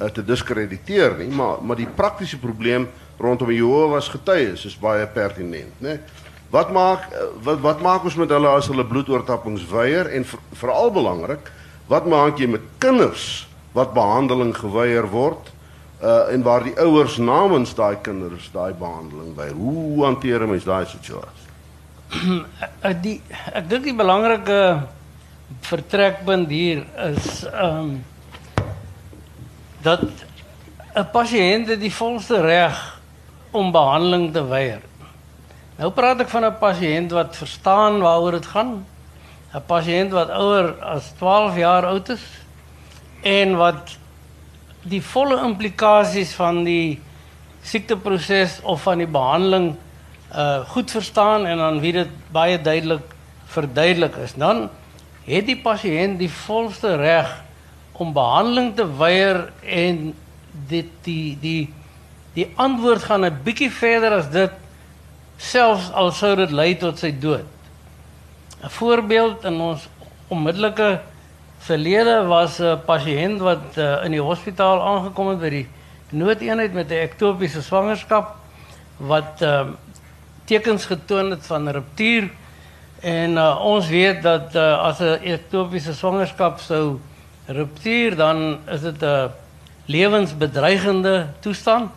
[0.00, 2.88] uh, te diskrediteer nie, maar maar die praktiese probleem
[3.18, 5.98] rondom Jehovah's getuies is baie pertinent, né?
[6.50, 10.90] Wat maak uh, wat wat maak ons met hulle as hulle bloedoortappings weier en veral
[10.90, 11.50] belangrik,
[11.88, 15.52] wat maak jy met kinders wat behandeling geweier word?
[15.98, 20.86] uh en waar die ouers namens daai kinders daai behandeling by hoe hanteer mens daai
[20.86, 21.48] situasie
[23.06, 23.18] die
[23.50, 24.60] ek dink die belangrike
[25.66, 27.90] vertrekpunt hier is ehm um,
[29.82, 30.02] dat
[30.98, 32.76] 'n pasiënt die volste reg
[33.50, 34.80] om behandeling te weier.
[35.78, 38.86] Nou praat ek van 'n pasiënt wat verstaan waaroor dit gaan.
[39.54, 42.24] 'n Pasiënt wat ouer as 12 jaar oud is
[43.22, 43.96] en wat
[44.84, 47.00] die volle implikasies van die
[47.64, 49.74] siekteproses of van die behandeling
[50.28, 53.14] uh goed verstaan en dan wie dit baie duidelik
[53.48, 54.68] verduidelik is, dan
[55.24, 57.30] het die pasiënt die volste reg
[57.98, 60.12] om behandeling te weier en
[60.68, 61.72] dit die die
[62.36, 64.52] die antwoord gaan 'n bietjie verder as dit
[65.38, 67.46] selfs al sou dit lei tot sy dood.
[68.62, 69.88] 'n Voorbeeld in ons
[70.28, 71.00] onmiddellike
[71.58, 75.68] verlede was 'n pasiënt wat uh, in die hospitaal aangekom het by die
[76.10, 78.34] noodeenheid met 'n ektopiese swangerskap
[78.96, 79.66] wat uh,
[80.44, 82.30] tekens getoon het van ruptuur
[83.00, 86.98] en uh, ons weet dat uh, as 'n ektopiese swangerskap sou
[87.46, 89.30] ruptuur dan is dit 'n
[89.86, 91.90] lewensbedreigende toestand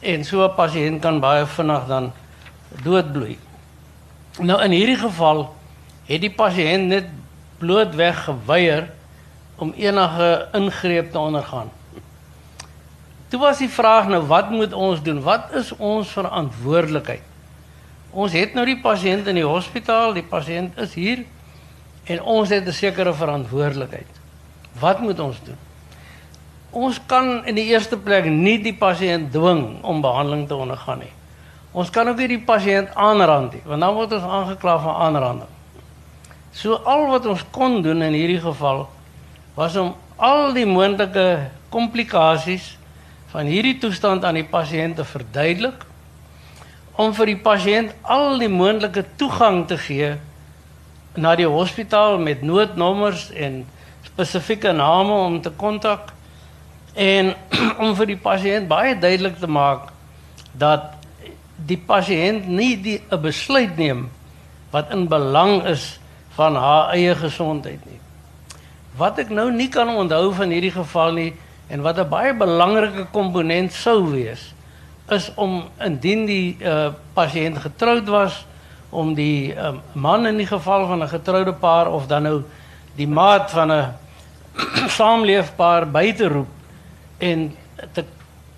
[0.00, 2.12] en so 'n pasiënt kan baie vinnig dan
[2.82, 3.38] doodbloei.
[4.38, 5.59] Nou in hierdie geval
[6.10, 7.10] het die pasiënt net
[7.60, 8.88] blootweg geweier
[9.60, 11.70] om enige ingreep te ondergaan.
[13.30, 15.20] Toe was die vraag nou wat moet ons doen?
[15.22, 17.22] Wat is ons verantwoordelikheid?
[18.10, 21.22] Ons het nou die pasiënt in die hospitaal, die pasiënt is hier
[22.10, 24.18] en ons het 'n sekere verantwoordelikheid.
[24.80, 25.58] Wat moet ons doen?
[26.70, 31.12] Ons kan in die eerste plek nie die pasiënt dwing om behandeling te ondergaan nie.
[31.72, 35.59] Ons kan ook nie die pasiënt aanrand nie, want dan word ons aangekla van aanranding.
[36.52, 38.88] So al wat ons kon doen in hierdie geval
[39.54, 42.76] was om al die moontlike komplikasies
[43.30, 45.86] van hierdie toestand aan die pasiënt te verduidelik
[47.00, 50.14] om vir die pasiënt al die moontlike toegang te gee
[51.16, 53.62] na die hospitaal met noodnommers en
[54.06, 56.12] spesifieke name om te kontak
[56.94, 57.32] en
[57.82, 59.90] om vir die pasiënt baie duidelik te maak
[60.52, 60.96] dat
[61.70, 64.08] die pasiënt nie die 'n besluit neem
[64.70, 65.98] wat in belang is
[66.36, 68.00] van haar eie gesondheid nie.
[68.96, 71.32] Wat ek nou nie kan onthou van hierdie geval nie
[71.68, 74.54] en wat 'n baie belangrike komponent sou wees
[75.10, 78.46] is om indien die uh, pasiënt getroud was
[78.90, 82.42] om die uh, man in die geval van 'n getroude paar of dan nou
[82.94, 83.94] die maat van 'n
[84.98, 86.48] saamleefpaar by te roep
[87.18, 87.56] en
[87.92, 88.04] te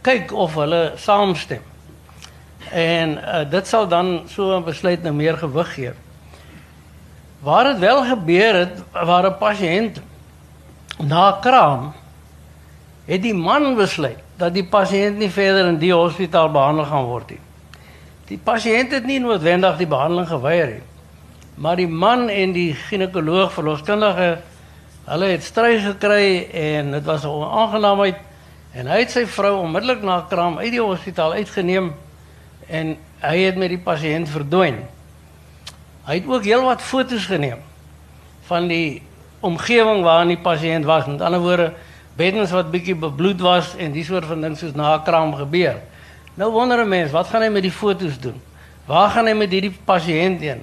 [0.00, 1.62] kyk of hulle saamstem.
[2.70, 5.92] En uh, dit sal dan so 'n besluit nou meer gewig gee.
[7.42, 10.00] Waar dit wel gebeur het waar 'n pasiënt
[10.98, 11.92] na kraam
[13.04, 17.30] het die man besluit dat die pasiënt nie verder in die hospitaal behandel gaan word
[17.30, 17.40] nie.
[18.30, 20.86] Die pasiënt het nie noodwendig die behandeling geweier nie.
[21.54, 24.38] Maar die man en die ginekoloog verloskundige
[25.04, 28.16] hulle het stry gekry en dit was 'n onaangenaamheid
[28.72, 31.92] en hy het sy vrou onmiddellik na kraam uit die hospitaal uitgeneem
[32.68, 34.78] en hy het met die pasiënt verdwyn.
[36.02, 37.60] Hy het ook heelwat foto's geneem
[38.48, 39.02] van die
[39.40, 41.06] omgewing waarin die pasiënt was.
[41.06, 41.72] Met ander woorde,
[42.18, 45.78] beddens wat bietjie bebloed was en die soort van ding soos na 'n kraam gebeur.
[46.34, 48.40] Nou wonder 'n mens, wat gaan hy met die foto's doen?
[48.86, 50.62] Waar gaan hy met hierdie pasiënt heen?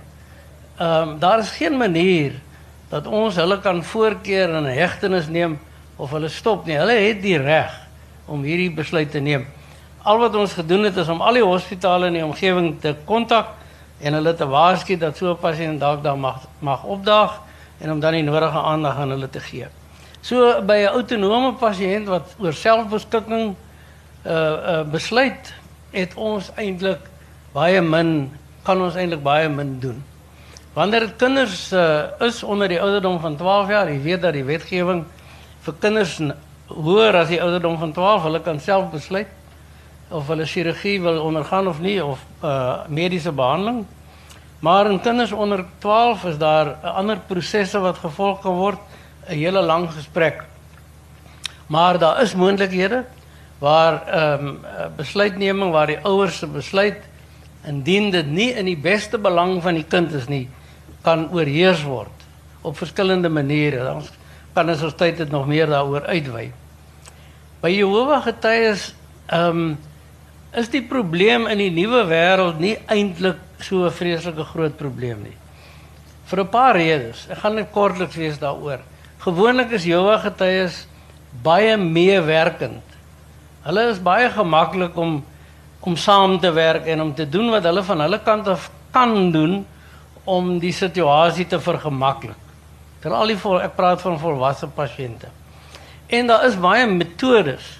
[0.78, 2.34] Ehm um, daar is geen manier
[2.90, 5.60] dat ons hulle kan voorkeer in hegtenis neem
[5.96, 6.76] of hulle stop nie.
[6.76, 7.72] Hulle het die reg
[8.26, 9.46] om hierdie besluit te neem.
[10.04, 13.59] Al wat ons gedoen het is om al die hospitale in die omgewing te kontak
[14.00, 17.42] en hulle te waarsku dat so 'n pasiënt dalk daar mag mag opdaag
[17.80, 19.68] en om dan die nodige aandag aan hulle te gee.
[20.22, 23.56] So by 'n autonome pasiënt wat oor selfbeskikking
[24.26, 25.54] uh uh besluit,
[25.92, 27.00] het ons eintlik
[27.54, 28.32] baie min
[28.64, 30.04] kan ons eintlik baie min doen.
[30.74, 35.06] Wanneer kinders uh is onder die ouderdom van 12 jaar, jy weet dat die wetgewing
[35.62, 36.20] vir kinders
[36.68, 39.28] hoër as die ouderdom van 12, hulle kan self besluit
[40.10, 43.86] of hulle chirurgie wil ondergaan of nie of uh mediese behandeling.
[44.60, 48.80] Maar in kinders onder 12 is daar ander prosesse wat gevolg kan word,
[49.28, 50.44] 'n hele lang gesprek.
[51.68, 53.06] Maar daar is moontlikhede
[53.60, 54.60] waar ehm um,
[54.96, 56.98] besluitneming waar die ouers se besluit
[57.66, 60.50] indien dit nie in die beste belang van die kind is nie,
[61.02, 62.26] kan oorheers word
[62.62, 63.84] op verskillende maniere.
[63.84, 64.04] Dan
[64.54, 66.52] kan ons ons tyd nog meer daaroor uitwy.
[67.62, 68.94] By Jehovah getuies
[69.28, 69.76] ehm
[70.58, 75.38] is die probleem in die nuwe wêreld nie eintlik so 'n vreeslike groot probleem nie.
[76.26, 77.28] Vir 'n paar redes.
[77.30, 78.80] Ek gaan net kortliks wees daaroor.
[79.20, 80.88] Gewoonlik is Jehovah getuies
[81.44, 82.84] baie meewerkend.
[83.64, 85.24] Hulle is baie gemaklik om
[85.82, 89.32] om saam te werk en om te doen wat hulle van hulle kant af kan
[89.32, 89.66] doen
[90.24, 92.38] om die situasie te vergemaklik.
[93.00, 95.30] Veral die vol, ek praat van volwasse pasiënte.
[96.08, 97.80] En daar is baie metodes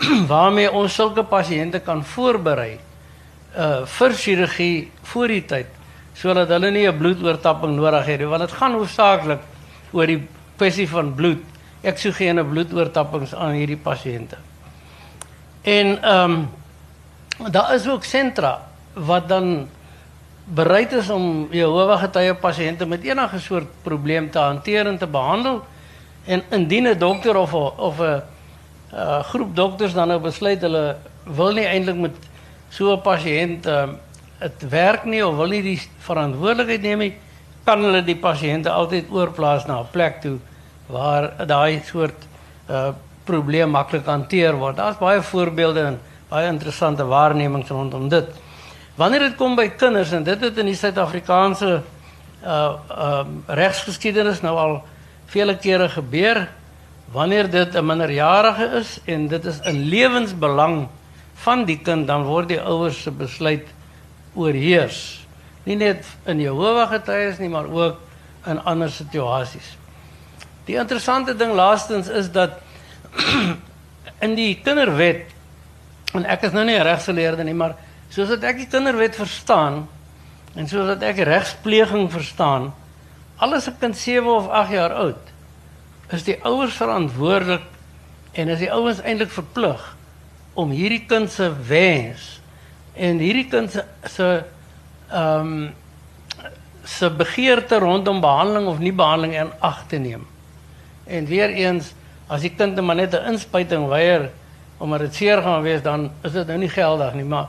[0.32, 2.78] waarmee ons sulke pasiënte kan voorberei
[3.56, 5.66] uh vir chirurgie voor die tyd
[6.14, 9.40] sodat hulle nie 'n bloedoortapping nodig het nie want dit gaan hoofsaaklik
[9.92, 10.22] oor die
[10.56, 11.42] kwessie van bloed
[11.82, 14.36] eksogene bloedoortappings aan hierdie pasiënte.
[15.62, 16.48] En ehm um,
[17.52, 18.58] daar is ook sentra
[18.92, 19.68] wat dan
[20.44, 25.64] bereid is om Jehovah getuie pasiënte met enige soort probleem te hanteer en te behandel.
[26.24, 28.22] En indien 'n dokter of a, of 'n
[28.94, 32.16] uh, groep dokters dan nou besluit hulle wil nie eintlik met
[32.70, 37.14] so 'n pasiënt dit uh, werk nie of wil nie die verantwoordelikheid neem nie,
[37.64, 40.38] kan hulle die pasiënte altyd oorplaas na 'n plek toe
[40.86, 42.26] waar daai soort
[42.70, 42.90] uh,
[43.24, 44.76] probleem maklik hanteer word.
[44.76, 48.26] Daar's baie voorbeelde en baie interessante waarnemings rondom dit.
[48.96, 51.82] Wanneer dit kom by kinders en dit het in die Suid-Afrikaanse
[52.40, 54.78] um uh, regsgeskiedenis nou al
[55.26, 56.48] vele kere gebeur
[57.10, 60.88] wanneer dit 'n minderjarige is en dit is in lewensbelang
[61.34, 63.66] van die kind dan word die ouers se besluit
[64.34, 65.26] oorheers.
[65.64, 67.96] Nie net in Jehovah getuies nie, maar ook
[68.46, 69.76] in ander situasies.
[70.64, 72.50] Die interessante ding laastens is dat
[74.26, 75.26] in die kinderwet
[76.14, 77.74] en ek is nou nie 'n regsgeleerde nie, maar
[78.08, 79.88] soos dat ek die kinderwet verstaan
[80.54, 82.74] en soos dat ek regspleging verstaan,
[83.36, 85.29] alles 'n kind 7 of 8 jaar oud
[86.10, 87.66] is die ouers verantwoordelik
[88.32, 89.82] en is die ouers eintlik verplig
[90.58, 92.40] om hierdie kind se wens
[92.94, 93.76] en hierdie kind
[94.10, 94.30] se
[95.10, 95.70] ehm
[97.16, 100.24] begeerte rondom behandeling of nie behandeling in ag te neem.
[101.06, 101.92] En weer eens
[102.26, 104.30] as die kind maar net 'n inspuiting weier
[104.78, 107.48] omdat dit seer gaan wees dan is dit nou nie geldig nie, maar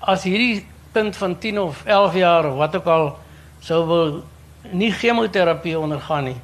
[0.00, 3.18] as hierdie kind van 10 of 11 jaar of wat ook al
[3.60, 4.24] sou wil
[4.70, 6.40] nie chemoterapie ondergaan nie.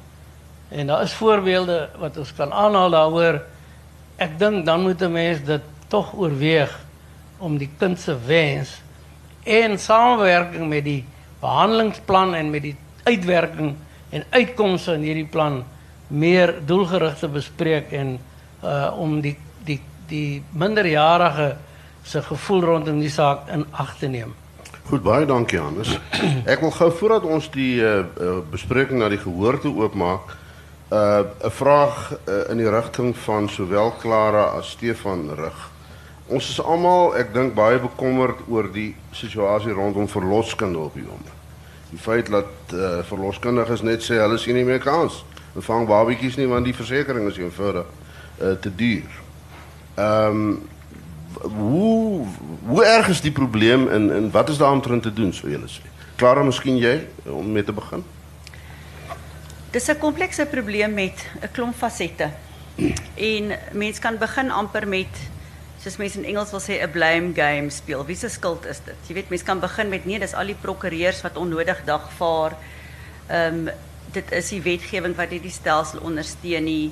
[0.71, 3.41] En daar is voorbeelde wat ons kan aanhaal daaroor.
[4.15, 6.71] Ek dink dan moet 'n mens dit tog oorweeg
[7.37, 8.81] om die kind se wens
[9.43, 11.05] en samewerking met die
[11.39, 13.75] behandelingsplan en met die uitwerking
[14.09, 15.63] en uitkomste in hierdie plan
[16.07, 18.19] meer doelgerig te bespreek en
[18.63, 21.55] uh om die die die minderjarige
[22.03, 24.33] se gevoel rondom die saak in ag te neem.
[24.89, 25.93] Goed, baie dankie Hannes.
[26.45, 30.35] Ek wil gou voordat ons die uh, uh, bespreking na die gehoor toe oopmaak,
[30.91, 35.69] 'n uh, vraag uh, in die rigting van sowel Klara as Stefan rig.
[36.25, 41.39] Ons is almal, ek dink baie bekommerd oor die situasie rondom verloskunde op die oomblik.
[41.89, 45.23] Die feit dat uh, verloskundiges net sê hulle sien nie meer kans.
[45.53, 49.19] Hulle vang babatjies nie want die versekerings is eenvoudig uh, te duur.
[49.95, 50.69] Ehm um,
[51.41, 52.25] hoe
[52.67, 55.71] hoe erg is die probleem en en wat is daar om te doen sou julle
[55.71, 55.87] sê?
[56.15, 58.03] Klara, miskien jy om mee te begin.
[59.71, 62.29] Dis 'n komplekse probleem met 'n klomp fasette.
[63.15, 65.13] En mens kan begin amper met
[65.81, 68.05] soos mense in Engels wil sê 'n blame game speel.
[68.05, 68.95] Wie se skuld is dit?
[69.07, 72.51] Jy weet mens kan begin met nee, dis al die prokureurs wat onnodig dagvaar.
[73.29, 73.69] Ehm um,
[74.11, 76.91] dit is die wetgewing wat hierdie stelsel ondersteun nie.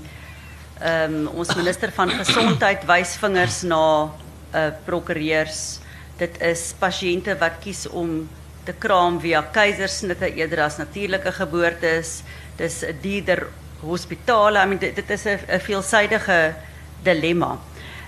[0.82, 4.12] Ehm um, ons minister van gesondheid wys vingers na
[4.56, 5.80] uh, prokureurs.
[6.18, 8.30] Dit is pasiënte wat kies om
[8.64, 12.24] te kraam via keisersnitte eerder as natuurlike geboortes.
[12.60, 13.48] Dis 'n dierder
[13.82, 14.60] hospitale.
[14.60, 16.56] I mean dit, is 'n veelsidige
[17.04, 17.58] dilemma.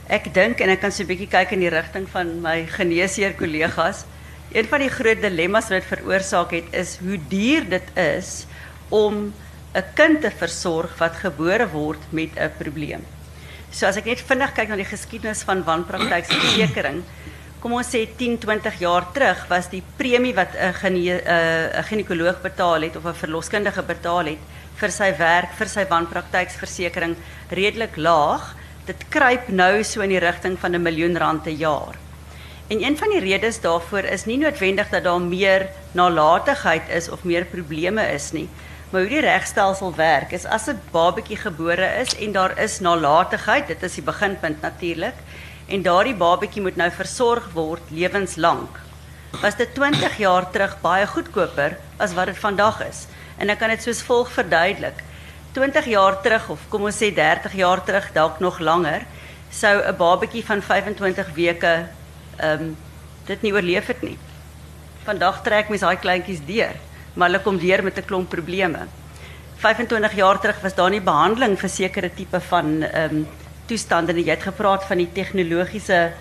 [0.07, 4.05] Ek dink en ek kan so 'n bietjie in die rigting van my geneesheer kollegas.
[4.51, 8.45] Een van die groot dilemma's wat dit veroorsaak het is hoe duur dit is
[8.89, 9.33] om
[9.73, 13.05] 'n kind te versorg wat gebore word met 'n probleem.
[13.71, 17.03] So as ek net vinnig kyk na die geskiedenis van wanpraktykversekering,
[17.61, 22.41] kom ons sê 10, 20 jaar terug was die premie wat 'n gene, uh, ginekoloog
[22.41, 24.43] betaal het of 'n verloskundige betaal het
[24.75, 27.15] vir sy werk, vir sy wanpraktykversekering
[27.49, 28.55] redelik laag.
[28.85, 31.95] Dit kruip nou so in die rigting van 'n miljoen rand per jaar.
[32.69, 37.23] En een van die redes daarvoor is nie noodwendig dat daar meer nalatigheid is of
[37.23, 38.49] meer probleme is nie,
[38.91, 43.67] Maar hoe die regstelsel werk is as 'n babatjie gebore is en daar is nalatigheid,
[43.67, 45.15] dit is die beginpunt natuurlik,
[45.71, 48.79] en daardie babatjie moet nou versorg word lewenslank.
[49.41, 53.05] Was dit 20 jaar terug baie goedkoper as wat dit vandag is.
[53.39, 54.99] En ek kan dit soos volg verduidelik.
[55.55, 59.07] 20 jaar terug of kom ons sê 30 jaar terug, dalk nog langer,
[59.51, 61.87] sou 'n babatjie van 25 weke
[62.37, 62.77] ehm um,
[63.25, 64.17] dit nie oorleef het nie.
[65.05, 66.75] Vandag trek mens daai kleintjies deur
[67.13, 68.87] maar hulle kom weer met 'n klomp probleme.
[69.57, 73.27] 25 jaar terug was daar nie behandeling vir sekere tipe van ehm um,
[73.71, 74.27] toestande nie.
[74.27, 76.11] Jy het gepraat van die tegnologiese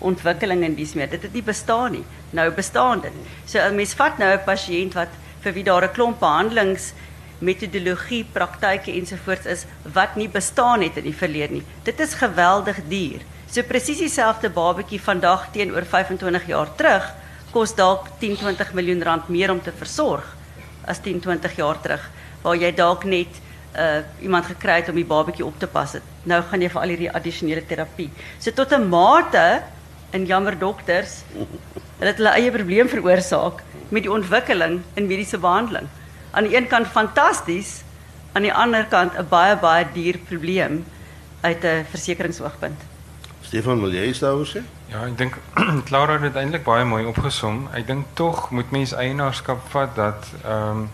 [0.00, 1.10] ontwikkeling en dis meer.
[1.12, 2.04] Dit het nie bestaan nie.
[2.36, 3.12] Nou bestaan dit.
[3.46, 6.92] So 'n mens vat nou 'n pasiënt wat vir wie daar 'n klomp behandelings
[7.40, 11.64] metodologie, praktyke ensovoorts is wat nie bestaan het in die verlede nie.
[11.84, 13.24] Dit is geweldig duur.
[13.50, 17.08] So presies dieselfde babatjie vandag teenoor 25 jaar terug
[17.50, 20.36] kos dalk 10-20 miljoen rand meer om te versorg
[20.86, 22.04] as 10, 20 jaar terug
[22.42, 23.40] waar jy dalk net
[23.76, 26.02] uh iemand gekry het om die babatjie op te pas het.
[26.22, 28.10] Nou gaan jy vir al hierdie addisionele terapie.
[28.38, 29.62] So tot 'n mate
[30.10, 31.22] in jammer dokters
[31.98, 35.86] dat dit hulle eie probleem veroorsaak met die ontwikkeling in mediese behandeling.
[36.30, 37.82] Aan die een kant fantasties,
[38.32, 40.84] aan die ander kant 'n baie baie duur probleem
[41.40, 42.80] uit 'n versekeringsoogpunt.
[43.40, 44.60] Stefan, wil jy iets daaroor sê?
[44.90, 45.36] Ja, ek dink
[45.88, 47.68] Clara het dit eintlik baie mooi opgesom.
[47.72, 50.90] Ek dink tog moet mens eienaarskap vat dat ehm um,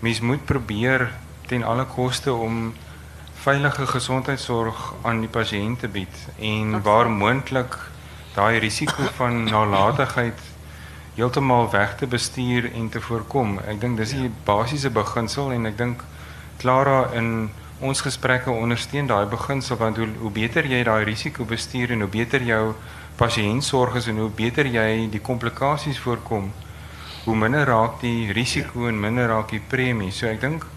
[0.00, 1.10] mens moet probeer
[1.50, 2.72] ten alle koste om
[3.42, 7.74] veilige gesondheidsorg aan die pasiënt te bied en waar moontlik
[8.36, 10.46] daai risiko van nalatigheid
[11.16, 13.58] heeltemal weg te bestuur en te voorkom.
[13.66, 16.04] Ek dink dis die basiese beginsel en ek dink
[16.62, 21.90] Clara in ons gesprekke ondersteun daai beginsel want hoe hoe beter jy daai risiko bestuur
[21.96, 22.64] en hoe beter jou
[23.18, 26.52] pasiëntsorg is en hoe beter jy die komplikasies voorkom,
[27.24, 30.12] hoe minder raak die risiko en minder raak die premie.
[30.12, 30.68] So ek dink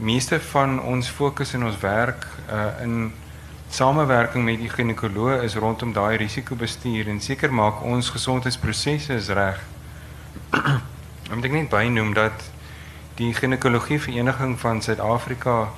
[0.00, 3.12] meeste van ons fokus in ons werk uh in
[3.70, 9.60] samewerking met die ginekoloog is rondom daai risikobestuur en seker maak ons gesondheidsprosesse is reg.
[11.32, 12.50] Om dit net bynoem dat
[13.20, 15.68] die ginekologie vereniging van Suid-Afrika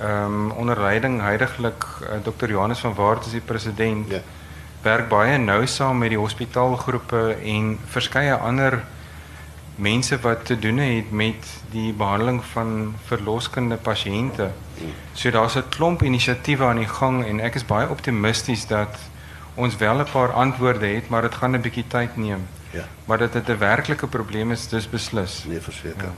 [0.00, 2.48] ehm um, onder leiding heidaglik uh, Dr.
[2.48, 4.10] Johannes van Waart is die president.
[4.10, 4.20] Ja.
[4.82, 8.80] Werk baie nou saam met die hospitaalgroepe en verskeie ander
[9.80, 14.50] mense wat te doen het met die behandeling van verloskende pasiënte.
[15.12, 18.98] So daar's 'n klomp inisiatiewe aan die gang en ek is baie optimisties dat
[19.54, 22.46] ons wel 'n paar antwoorde het, maar dit gaan 'n bietjie tyd neem.
[22.70, 22.84] Ja.
[23.04, 25.44] Maar dat dit 'n werklike probleem is, dis beslis.
[25.48, 26.02] Nee, verseker.
[26.02, 26.12] Ja.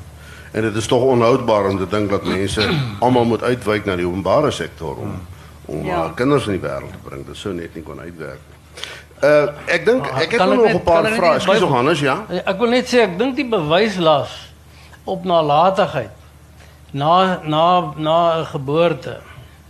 [0.51, 2.69] En dit is tog onhoudbaar om te dink dat mense
[3.05, 5.21] almal moet uitwyk na die openbare sektor om
[5.65, 6.05] om ja.
[6.05, 7.27] uh, kinders in die wêreld te bring.
[7.27, 8.52] Dit sou net nie kon uitwerk nie.
[9.23, 11.35] Uh ek dink ek het nog 'n paar vrae.
[11.35, 12.25] Ekskuus Johannes, ja.
[12.45, 14.51] Ek wil net sê ek dink die bewyslas
[15.05, 16.11] op nalatigheid
[16.91, 19.21] na na na 'n geboorte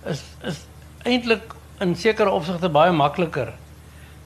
[0.06, 0.66] is is
[1.04, 1.42] eintlik
[1.80, 3.52] in sekere opsigte baie makliker.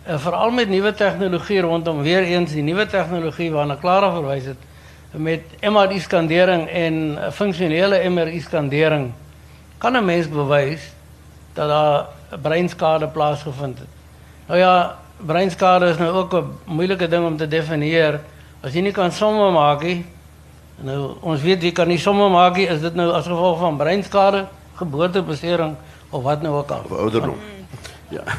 [0.08, 4.58] Uh, Veral met nuwe tegnologie rondom weer eens die nuwe tegnologie waarna Clara verwys het
[5.10, 9.12] met MRI skandering en funksionele MRI skandering
[9.78, 10.92] kan 'n mens bewys
[11.54, 12.06] dat daar
[12.42, 13.88] breinskade plaasgevind het.
[14.46, 18.20] Nou ja, breinskade is nou ook 'n moeilike ding om te definieer.
[18.60, 20.04] As jy nie kan somme maak nie.
[20.76, 22.66] Nou ons weet jy kan nie somme maak nie.
[22.66, 25.76] Is dit nou as gevolg van breinskade, geboortebesering
[26.10, 26.82] of wat nou ook al?
[26.84, 27.36] Of ouderdom.
[28.08, 28.22] Ja.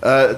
[0.00, 0.32] Uh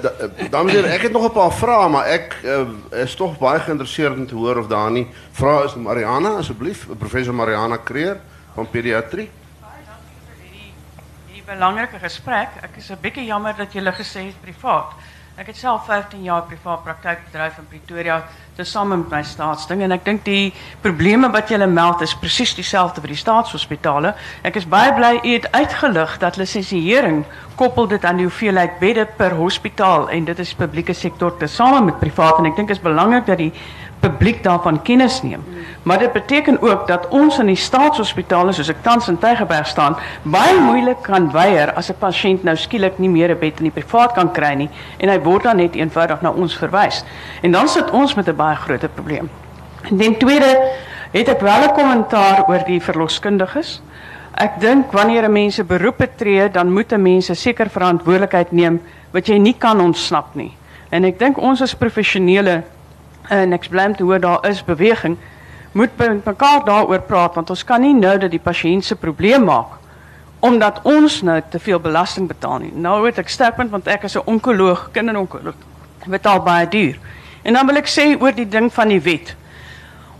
[0.50, 3.60] dames en heren, ek het nog 'n paar vrae, maar ek uh, is tog baie
[3.60, 5.74] geïnteresseerd om te hoor of daar nie vrae is.
[5.74, 8.18] Mariana, asseblief, professor Mariana Kreer
[8.54, 9.30] van pediatrie.
[9.60, 10.72] Baie dankie vir hierdie
[11.26, 12.48] hierdie belangrike gesprek.
[12.62, 14.98] Ek is 'n bietjie jammer dat jy gesê het privaat.
[15.32, 18.18] Ek het self 15 jaar privaat praktyk bedryf in Pretoria
[18.52, 19.80] tesame met my staatsding.
[19.80, 20.50] En ek dink die
[20.84, 24.10] probleme wat julle meld is presies dieselfde vir die staatshospitale.
[24.44, 27.22] Ek is baie bly u het uitgelig dat lisensiering
[27.56, 30.10] koppel dit aan die hoeveelheid bedde per hospitaal.
[30.12, 32.36] En dit is publieke sektor tesame met privaat.
[32.42, 33.54] En ek dink is belangrik dat die
[34.02, 35.44] publiek daarvan kennis neem.
[35.82, 39.96] Maar dit beteken ook dat ons in die staatshospitale soos ek tans in Tygerberg staan,
[40.22, 43.78] baie moeilik kan weier as 'n pasiënt nou skielik nie meer 'n bed in die
[43.80, 47.04] privaat kan kry nie en hy word dan net eenvoudig na ons verwys.
[47.42, 49.30] En dan sit ons met 'n baie groot probleem.
[49.90, 50.58] En dan tweede,
[51.12, 53.82] het ek wel 'n kommentaar oor die verloskundiges.
[54.34, 58.80] Ek dink wanneer 'n mens 'n beroep betree, dan moet 'n mens seker verantwoordelikheid neem
[59.10, 60.56] wat jy nie kan ontsnap nie.
[60.90, 62.62] En ek dink ons as professionele
[63.28, 65.16] en ek bly te hoor daar is beweging
[65.72, 69.44] moet met mekaar daaroor praat want ons kan nie nou dat die pasiënt se probleem
[69.44, 69.78] maak
[70.42, 72.72] omdat ons nou te veel belasting betaal nie.
[72.74, 75.54] Nou weet ek sterkpunt want ek is 'n onkoloog, kinderonkoloog.
[76.06, 76.98] Betaal baie duur.
[77.42, 79.36] En dan wil ek sê oor die ding van die wet.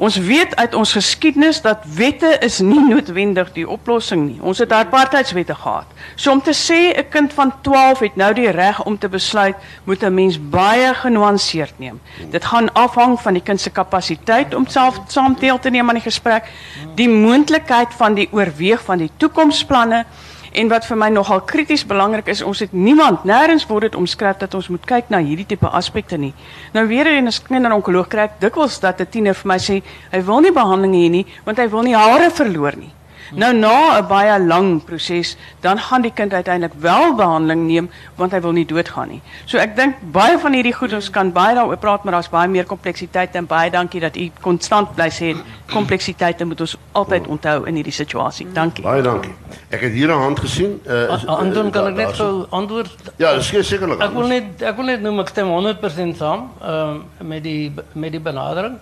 [0.03, 4.40] Ons weet uit ons geskiedenis dat wette is nie noodwendig die oplossing nie.
[4.42, 5.86] Ons het apartheidswette gehad.
[6.18, 9.55] So om te sê 'n kind van 12 het nou die reg om te besluit,
[9.84, 12.00] moet 'n mens baie genuanceerd neem.
[12.30, 16.00] Dit gaan afhang van die kind se kapasiteit om self saam deel te neem aan
[16.00, 16.50] die gesprek,
[16.94, 20.05] die moontlikheid van die oorweeg van die toekomsplanne
[20.53, 24.36] En wat vir my nogal krities belangrik is, ons het niemand nêrens word dit omskryf
[24.42, 26.34] dat ons moet kyk na hierdie tipe aspekte nie.
[26.74, 29.82] Nou weer eens as kinderonkoloog kry ek dikwels dat 'n tiener vir my sê
[30.12, 32.92] hy wil nie behandeling hê nie want hy wil nie hare verloor nie.
[33.34, 38.32] Nou na 'n baie lang proses, dan gaan die kind uiteindelik wel behandeling neem want
[38.32, 39.22] hy wil nie doodgaan nie.
[39.46, 42.48] So ek dink baie van hierdie goed ons kan baie daaroor praat, maar daar's baie
[42.48, 47.64] meer kompleksiteit en baie dankie dat u konstant bly sê kompleksiteite moet ons altyd onthou
[47.66, 48.46] in hierdie situasie.
[48.52, 48.84] Dankie.
[48.84, 49.34] Baie dankie.
[49.70, 50.80] Ek het hier 'n hand gesien.
[50.86, 52.90] Uh, Anton kan ek net gou antwoord?
[53.16, 54.00] Ja, dis sekerlik.
[54.00, 58.12] Ek wil net ek wil net noem ek stem 100% saam uh, met die met
[58.12, 58.78] die benadering.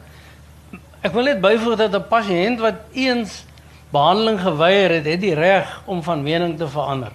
[1.00, 3.44] Ek wil net byvoeg dat 'n pasiënt wat eens
[3.90, 7.12] behandeling geweier het, het die reg om van mening te verander.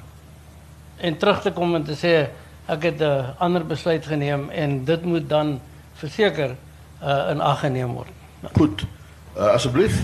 [0.97, 2.29] En terug te kom en te sê
[2.67, 5.61] ek het 'n ander besluit geneem en dit moet dan
[5.93, 6.55] verseker
[7.03, 8.11] uh, in ag geneem word.
[8.53, 8.85] Goed.
[9.37, 10.03] Uh, asseblief.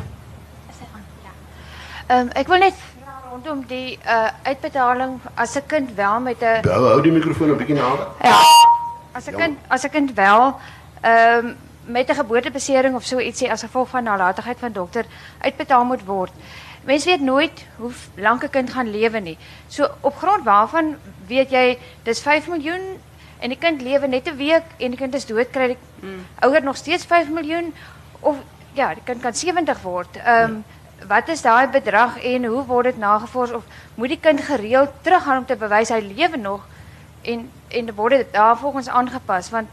[2.08, 2.76] Ehm ek wil net
[3.32, 7.58] rondom die uh uitbetaling as 'n kind wel met 'n Hou hou die mikrofoon 'n
[7.58, 8.08] bietjie nader.
[8.24, 8.40] ja,
[9.12, 10.60] as 'n kind as 'n kind wel
[11.02, 11.56] ehm
[11.86, 15.06] met 'n geboortebesering of so ietsie as gevolg van nalatigheid van dokter
[15.40, 16.32] uitbetaal moet word.
[16.84, 19.38] Mens weet nooit hoe lank 'n kind gaan lewe nie.
[19.68, 20.96] So op grond waarvan
[21.28, 22.82] weet jy dis 5 miljoen
[23.40, 26.26] en die kind lewe net 'n week en die kind is dood kry die mm.
[26.40, 27.74] ouer nog steeds 5 miljoen
[28.20, 28.36] of
[28.74, 30.18] ja, die kind kan 70 word.
[30.18, 30.64] Ehm um,
[31.08, 33.64] wat is daai bedrag en hoe word dit nagevors of
[33.96, 36.68] moet die kind gereeld teruggaan om te bewys hy lewe nog
[37.22, 39.70] en en word dit daarvolgens aangepas want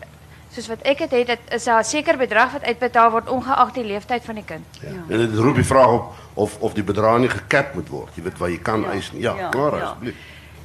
[0.55, 3.72] soos wat ek dit het, dit is daar 'n seker bedrag wat uitbetaal word ongeag
[3.72, 4.64] die leeftyd van die kind.
[4.80, 4.88] Ja.
[5.09, 8.11] En dit roep die vraag op of of die bedrag nie gekap moet word.
[8.14, 9.11] Jy weet waar jy kan eis.
[9.14, 9.82] Ja, ja, klaar ja.
[9.82, 10.14] asseblief.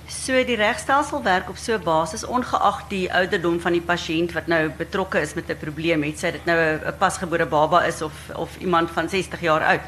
[0.07, 4.47] So die regstelsel werk op so 'n basis ongeag die ouderdom van die pasiënt wat
[4.47, 8.13] nou betrokke is met 'n probleem, het sy dit nou 'n pasgebore baba is of
[8.35, 9.85] of iemand van 60 jaar oud.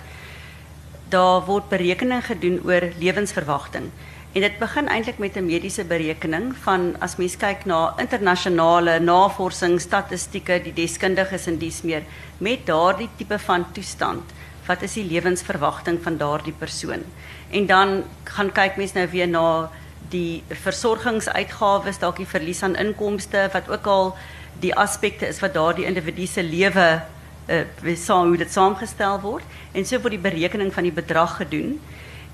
[1.10, 3.92] Daar word berekening gedoen oor lewensverwagting.
[4.36, 9.80] En dit begin eintlik met 'n mediese berekening van as mens kyk na internasionale navorsing,
[9.82, 12.04] statistieke, die deskundiges en dies meer
[12.38, 14.24] met daardie tipe van toestand.
[14.66, 17.04] Wat is die lewensverwagting van daardie persoon?
[17.50, 19.72] En dan gaan kyk mens nou weer na
[20.10, 24.18] die versorgingsuitgawes, dalk die verlies aan inkomste wat ook al
[24.60, 27.02] die aspekte is wat daardie individu se lewe
[27.48, 31.80] uh saam hoe dit saamgestel word en so word die berekening van die bedrag gedoen.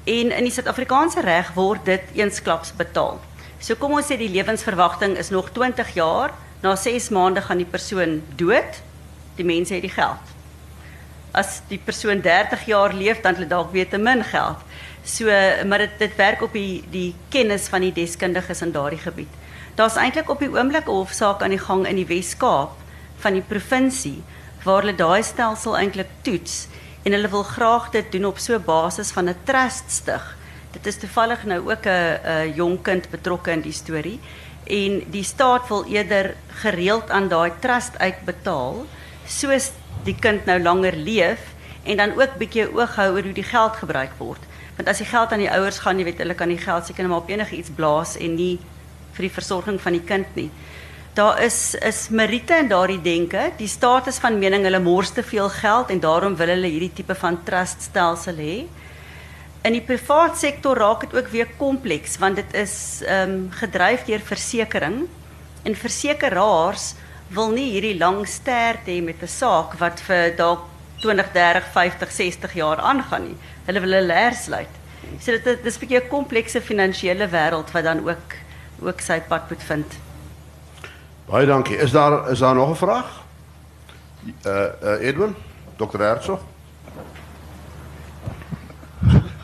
[0.03, 3.19] En in die Suid-Afrikaanse reg word dit eensklaps betaal.
[3.61, 6.33] So kom ons sê die lewensverwagting is nog 20 jaar,
[6.63, 8.81] na 6 maande gaan die persoon dood.
[9.37, 10.33] Die mense het die geld.
[11.37, 14.57] As die persoon 30 jaar leef, dan het hulle dalk weer te min geld.
[15.05, 15.29] So
[15.65, 19.39] maar dit dit werk op die die kennis van die deskundiges in daardie gebied.
[19.75, 22.73] Daar's eintlik op die oomblik 'n hofsaak aan die gang in die Wes-Kaap
[23.21, 24.23] van die provinsie
[24.63, 26.67] waar hulle daai stelsel eintlik toets
[27.03, 30.37] en hulle wil graag dit doen op so 'n basis van 'n trust stig.
[30.71, 34.19] Dit is toevallig nou ook 'n jong kind betrokke in die storie
[34.63, 38.85] en die staat wil eerder gereeld aan daai trust uitbetaal
[39.27, 39.71] soos
[40.03, 41.39] die kind nou langer leef
[41.83, 44.41] en dan ook bietjie oog hou oor hoe die geld gebruik word.
[44.75, 47.07] Want as die geld aan die ouers gaan, jy weet, hulle kan die geld seker
[47.07, 48.59] maar op enige iets blaas en nie
[49.13, 50.49] vir die versorging van die kind nie.
[51.13, 53.49] Daar is is meriete in daardie denke.
[53.57, 56.93] Die staat is van mening hulle mors te veel geld en daarom wil hulle hierdie
[56.95, 58.53] tipe van trust stelsel hê.
[59.67, 64.05] In die privaat sektor raak dit ook weer kompleks want dit is ehm um, gedryf
[64.07, 65.09] deur versekerings
[65.67, 66.85] en versekeraars
[67.35, 70.63] wil nie hierdie lang stert hê met 'n saak wat vir dalk
[71.01, 73.37] 20, 30, 50, 60 jaar aangaan nie.
[73.65, 74.79] Hulle wil hulle hersluit.
[75.19, 78.39] So dit dit is 'n bietjie 'n komplekse finansiële wêreld wat dan ook
[78.81, 80.10] ook sy pad moet vind.
[81.31, 81.77] Baie dankie.
[81.77, 83.05] Is daar is daar nog 'n vraag?
[84.45, 84.53] Uh
[84.83, 85.35] uh Edwin,
[85.75, 85.99] Dr.
[85.99, 86.39] Herzog.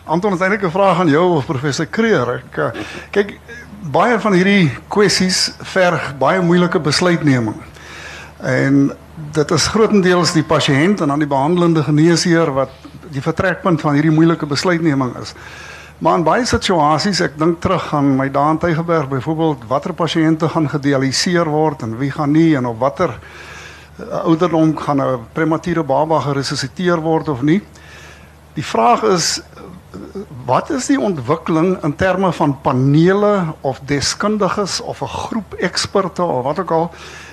[0.03, 2.43] Anton, het is eintlik 'n vraag aan jou of professor Kreer.
[2.55, 2.67] Uh,
[3.11, 3.39] kyk
[3.91, 7.55] baie van hierdie kwessies verg baie moeilike besluitneming.
[8.37, 8.97] En
[9.31, 12.69] dit is grootendeels die pasiënt en dan die behandelende geneesheer wat
[13.09, 15.33] die vertrekpunt van hierdie moeilike besluitneming is.
[15.97, 20.45] Maar in baie situasies, ek dink terug aan my dae in Tygerberg byvoorbeeld, watter pasiënte
[20.53, 25.83] gaan gedialiseer word en wie gaan nie en op watter uh, ouderdom gaan 'n premature
[25.83, 27.63] baba geresusciteer word of nie.
[28.53, 29.41] Die vraag is
[30.45, 36.43] wat is die ontwikkeling in terme van panele of deskundiges of 'n groep eksperte of
[36.43, 36.91] wat ook al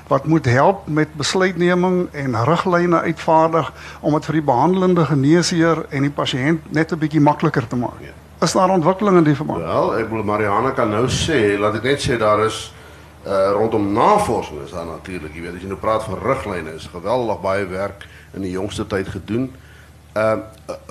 [0.09, 6.01] wat moet help met besluitneming en riglyne uitvaardig om dit vir die behandelende geneesheer en
[6.01, 8.24] die pasiënt net 'n bietjie makliker te maak.
[8.43, 9.63] Is daar ontwikkeling in die verband?
[9.63, 12.71] Wel, ek wil Mariana kan nou sê, laat ek net sê daar is
[13.25, 16.91] uh rondom navorsing is daar natuurlik, jy weet, as jy nou praat van riglyne, is
[16.93, 18.05] geweldig baie werk
[18.37, 19.49] in die jongste tyd gedoen.
[20.13, 20.37] Uh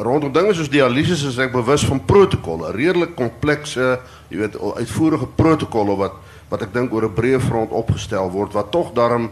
[0.01, 3.99] rondom dinge soos dialyse is ek bewus van protokolle, redelik komplekse,
[4.33, 6.17] jy weet, uitvoerige protokolle wat
[6.49, 9.29] wat ek dink oor 'n breë front opgestel word wat tog daarom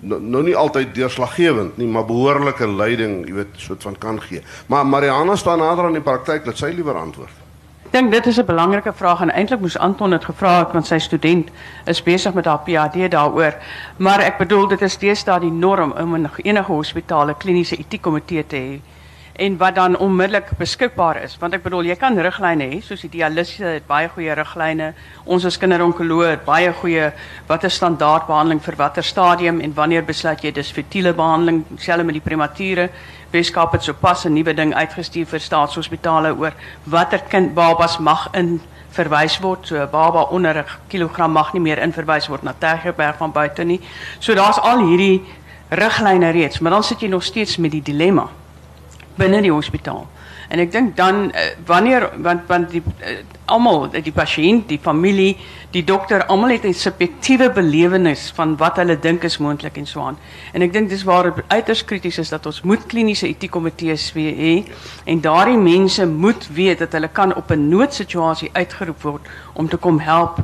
[0.00, 4.42] nou, nou nie altyd deurslaggewend nie, maar behoorlike leiding, jy weet, soort van kan gee.
[4.66, 7.43] Maar Mariana staan nader aan die praktyk, laat sy liewer antwoord.
[7.94, 10.24] Ek dink dit is 'n belangrike vraag en eintlik moes Anton het
[10.72, 11.50] want sy student
[11.86, 13.54] is besig met haar PhD daaroor.
[13.96, 18.46] Maar ek bedoel dit is deesdae die norm om in enige hospitaal 'n kliniese etiekkomitee
[18.46, 18.80] te hê.
[19.34, 22.14] en wat dan onmiddellik beskikbaar is want ek bedoel jy kan
[22.62, 24.92] hê soos die dialyse het baie goeie riglyne
[25.24, 26.70] ons as kinderonkoloog het baie
[27.48, 32.14] wat is standaardbehandeling vir watter stadium en wanneer besluit jy dis fetiele behandeling selfs met
[32.14, 32.88] die premature
[33.34, 36.52] Weskaap het sopas 'n nuwe ding uitgestuur vir staatshospitale oor
[36.84, 38.60] watter kind babas mag in
[38.90, 39.66] verwys word.
[39.66, 43.32] So 'n baba onder 'n kilogram mag nie meer in verwys word na Tergerberg van
[43.32, 43.80] buite nie.
[44.18, 45.22] So daar's al hierdie
[45.68, 48.28] riglyne reeds, maar dan sit jy nog steeds met die dilemma
[49.14, 50.06] binne die hospitaal.
[50.48, 55.36] En ek dink dan uh, wanneer want want die uh, almal die pasiënt, die familie,
[55.74, 60.00] die dokter, almal het 'n subjektiewe belewenis van wat hulle dink is moontlik en so
[60.00, 60.18] aan.
[60.52, 64.64] En ek dink dis waar dit uiters krities is dat ons moet kliniese etiekkomitees hê
[65.04, 69.76] en daardie mense moet weet dat hulle kan op 'n noodsituasie uitgeroep word om te
[69.76, 70.38] kom help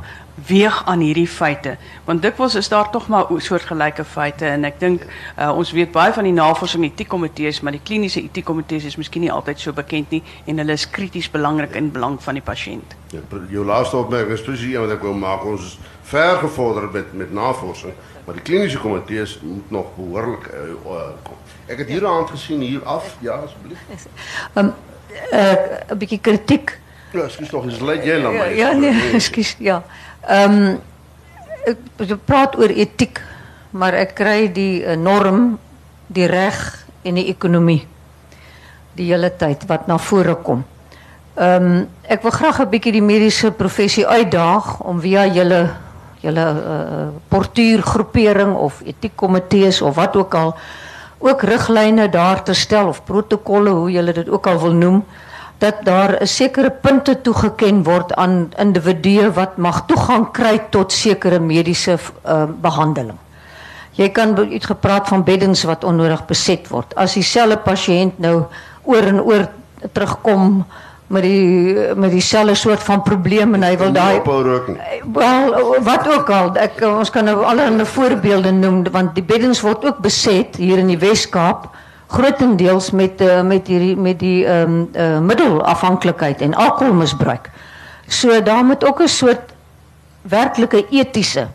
[0.47, 1.75] weeg aan hierdie feite
[2.05, 6.13] want dikwels is daar tog maar soortgelyke feite en ek dink uh, ons weet baie
[6.13, 10.21] van die navorsing etiekkomitees maar die kliniese etiekkomitees is miskien nie altyd so bekend nie
[10.45, 12.95] en hulle is krities belangrik in belang van die pasiënt.
[13.11, 13.21] Ja,
[13.51, 15.77] jou laaste opmerking is presies wat ek wou maak ons is
[16.11, 17.93] ver gevorder met met navorsing
[18.25, 21.37] maar die kliniese komitees moet nog behoorlik uh, kom.
[21.67, 23.79] Ek het hier 'n hand gesien hier af ja asseblief.
[24.55, 24.73] Um,
[25.31, 26.79] 'n uh, bietjie kritiek.
[27.11, 28.37] Ja, ekskuus tog, dis lê jy na my.
[28.37, 29.81] Ja, ja nee, ekskuus, ja.
[30.27, 30.77] Ehm
[32.25, 33.21] praat oor etiek,
[33.77, 35.59] maar ek kry die uh, norm,
[36.07, 36.57] die reg
[37.05, 37.85] en die ekonomie
[38.97, 40.65] die hele tyd wat na vore kom.
[41.35, 41.85] Ehm
[42.23, 45.69] wil graag 'n bietjie die mediese professie uitdaag om via julle
[46.21, 47.07] julle uh,
[48.55, 50.55] of etiekkomitees of wat ook al
[51.17, 55.05] ook riglyne daar te stel of protokolle hoe julle dit ook al wil noem
[55.61, 61.39] dat daar 'n sekere punte toegeken word aan individue wat mag toegang kry tot sekere
[61.39, 63.17] mediese uh, behandeling.
[63.91, 66.95] Jy kan iets gepraat van beddens wat onnodig beset word.
[66.95, 68.45] As dieselfde pasiënt nou
[68.83, 69.47] oor en oor
[69.91, 70.65] terugkom
[71.07, 74.21] met die met dieselfde soort van probleem en hy wil daai
[75.13, 79.85] wel wat ook al ek ons kan nou allerlei voorbeelde noem want die beddens word
[79.85, 81.67] ook beset hier in die Wes-Kaap
[82.11, 87.49] grotendeels met uh, met hierdie met die ehm um, uh, middelafhanklikheid en alkoholmisbruik.
[88.07, 89.53] So daar moet ook 'n soort
[90.21, 91.47] werklike etiese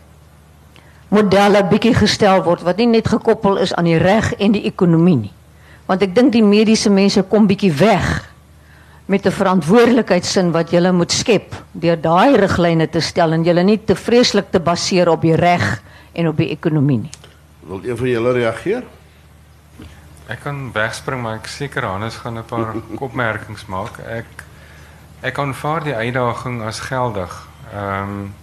[1.07, 5.15] modelle bietjie gestel word wat nie net gekoppel is aan die reg en die ekonomie
[5.15, 5.33] nie.
[5.85, 8.27] Want ek dink die mediese mense kom bietjie weg
[9.05, 13.79] met 'n verantwoordelikheidsin wat jy moet skep deur daai riglyne te stel en jy nie
[13.85, 15.81] te vreeslik te baseer op die reg
[16.13, 17.11] en op die ekonomie nie.
[17.67, 18.83] Wil een van julle reageer?
[20.27, 22.75] Ek kan wegspring maar ek seker Hannes gaan 'n paar
[23.05, 23.99] opmerkings maak.
[23.99, 24.27] Ek
[25.21, 27.47] ek aanvaar die uitdaging as geldig.
[27.73, 28.35] Ehm um,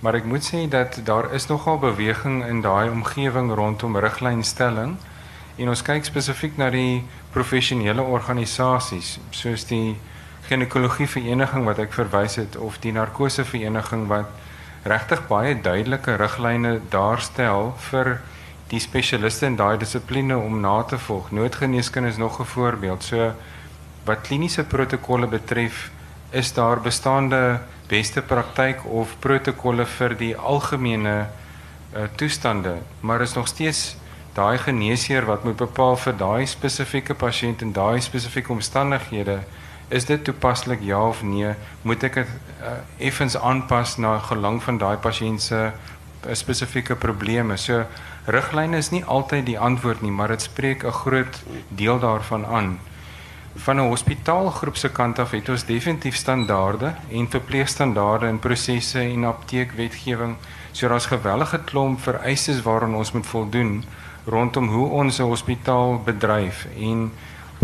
[0.00, 4.96] maar ek moet sê dat daar is nogal beweging in daai omgewing rondom riglynstelling
[5.56, 9.98] en ons kyk spesifiek na die professionele organisasies soos die
[10.48, 14.32] ginekologie vereniging wat ek verwys het of die narkose vereniging wat
[14.88, 18.20] regtig baie duidelike riglyne daarstel vir
[18.70, 21.30] die spesialiste in daai dissipline om na te volg.
[21.30, 23.02] Noodgeneeskunde is nog 'n voorbeeld.
[23.02, 23.32] So
[24.04, 25.90] wat kliniese protokolle betref,
[26.30, 31.26] is daar bestaande beste praktyk of protokolle vir die algemene
[31.94, 33.96] uh, toestande, maar is nog steeds
[34.34, 39.40] daai geneesheer wat moet bepaal vir daai spesifieke pasiënt in daai spesifieke omstandighede
[39.90, 42.28] is dit toepaslik ja of nee moet ek dit
[42.62, 42.76] uh,
[43.08, 45.72] effens aanpas na gelang van daai pasiënt se uh,
[46.42, 47.82] spesifieke probleme so
[48.24, 52.78] riglyne is nie altyd die antwoord nie, maar dit spreek 'n groot deel daarvan aan.
[53.56, 59.24] Van 'n hospitaalgroep se kant af het ons definitief standaarde en verpleegstandaarde in prosesse en
[59.24, 60.36] apteekwetgewing.
[60.72, 63.84] So daar's gewellige klomp vereistes waaraan ons moet voldoen
[64.24, 67.12] rondom hoe ons 'n hospitaal bedryf en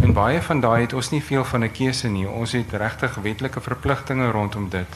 [0.02, 2.28] en baie van daai het ons nie veel van 'n keuse nie.
[2.28, 4.88] Ons het regtig wetlike verpligtinge rondom dit.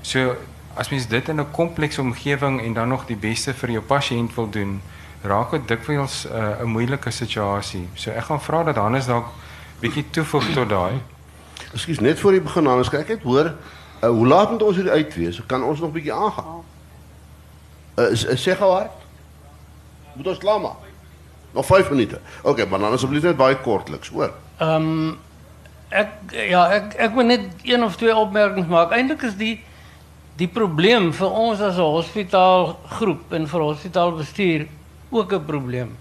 [0.00, 0.36] So
[0.78, 4.34] as mens dit in 'n komplekse omgewing en dan nog die beste vir jou pasiënt
[4.34, 4.80] wil doen,
[5.22, 7.88] raak dit dikwels uh, 'n uh, moeilike situasie.
[7.94, 9.26] So ek gaan vra dat Hannes dalk
[9.80, 11.00] bietjie toevoeg tot daai.
[11.72, 13.54] Ekskuus, net voor die begin Hannes, kyk net hoor,
[14.02, 15.40] uh, hoe laat moet ons hier uit wees?
[15.46, 16.62] Kan ons nog bietjie aangaan?
[17.98, 18.94] Uh, sê gou hard.
[20.14, 20.86] Moet ons klaar maak?
[21.50, 22.20] Nog 5 minute.
[22.42, 24.32] OK, maar dan asseblief net baie kortliks, hoor.
[24.58, 25.18] Ehm um,
[25.88, 28.90] ek ja, ek ek wil net een of twee opmerkings maak.
[28.92, 29.64] Eintlik is die
[30.38, 34.66] die probleem vir ons 'n hospitaalgroep en vir hospitaalbestuur
[35.10, 35.96] ook 'n probleem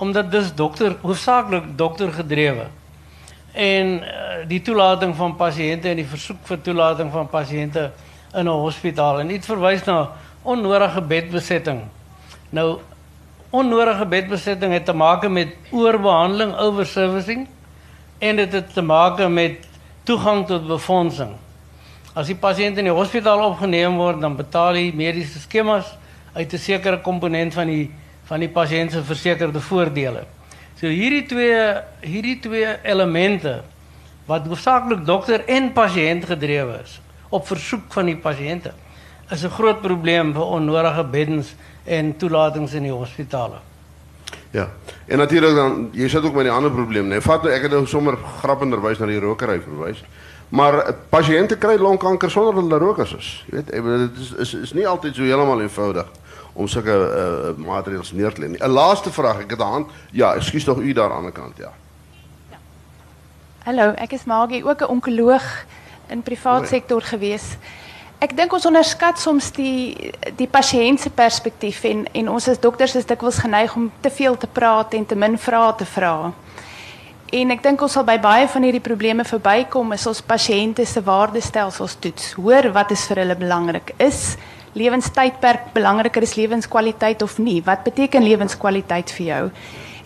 [0.00, 1.76] omdat dis dokter hoofsaaklik
[3.52, 7.90] en uh, die toelating van pasiënte en die versoek vir toelating van pasiënte
[8.34, 9.20] in 'n hospitaal.
[9.20, 10.12] En dit verwys na
[10.42, 11.82] onnodige bedbesetting.
[12.50, 12.78] Nou
[13.50, 17.48] onnodige bedbesetting het te maak met oorbehandeling overservicing
[18.18, 19.66] en dit het te maak met
[20.04, 21.34] toegang tot befondsing.
[22.20, 25.88] As die pasiënt in die hospitaal opgeneem word, dan betaal die mediese skemas
[26.34, 27.90] uit 'n sekere komponent van die
[28.28, 30.26] van die pasiënt se versekerde voordele.
[30.76, 33.62] So hierdie twee hierdie twee elemente
[34.26, 37.00] wat hoofsaaklik dokter en pasiënt gedrewe is
[37.30, 38.72] op versoek van die pasiënte
[39.30, 41.54] is 'n groot probleem vir onnodige beddens
[41.84, 43.58] en toelatings in die hospitale.
[44.50, 44.68] Ja.
[45.06, 47.20] En natuurlik dan jy sit ook met die ander probleem, nee.
[47.20, 50.02] Vat nou ek het nou sommer grappenderwys na die rokery verwys.
[50.50, 53.28] Maar pasiënte kry longkanker sonder dat hulle rokers is.
[53.50, 56.08] Jy weet, dit is is is nie altyd so heeltemal eenvoudig
[56.52, 58.58] om sulke uh, maatreëls neer te lê nie.
[58.58, 59.90] 'n Laaste vraag, ek het 'n hand.
[60.10, 61.72] Ja, ekskuus tog u daar aan die kant, ja.
[62.50, 62.58] ja.
[63.64, 65.64] Hallo, ek is Magie, ook 'n onkoloog
[66.08, 67.56] in privaat sektor gewees.
[68.18, 72.94] Ek dink ons onderskat soms die die pasiënt se perspektief en en ons as dokters
[72.94, 76.32] is dikwels geneig om te veel te praat en te min vrae te vra.
[77.30, 80.98] En ek dink ons sal by baie van hierdie probleme verbykom as ons pasiënte se
[81.06, 82.32] waardestelsels toets.
[82.34, 83.92] Hoor wat is vir hulle belangrik?
[84.02, 84.34] Is
[84.74, 87.60] lewenstydperk belangriker as lewenskwaliteit of nie?
[87.62, 89.44] Wat beteken lewenskwaliteit vir jou?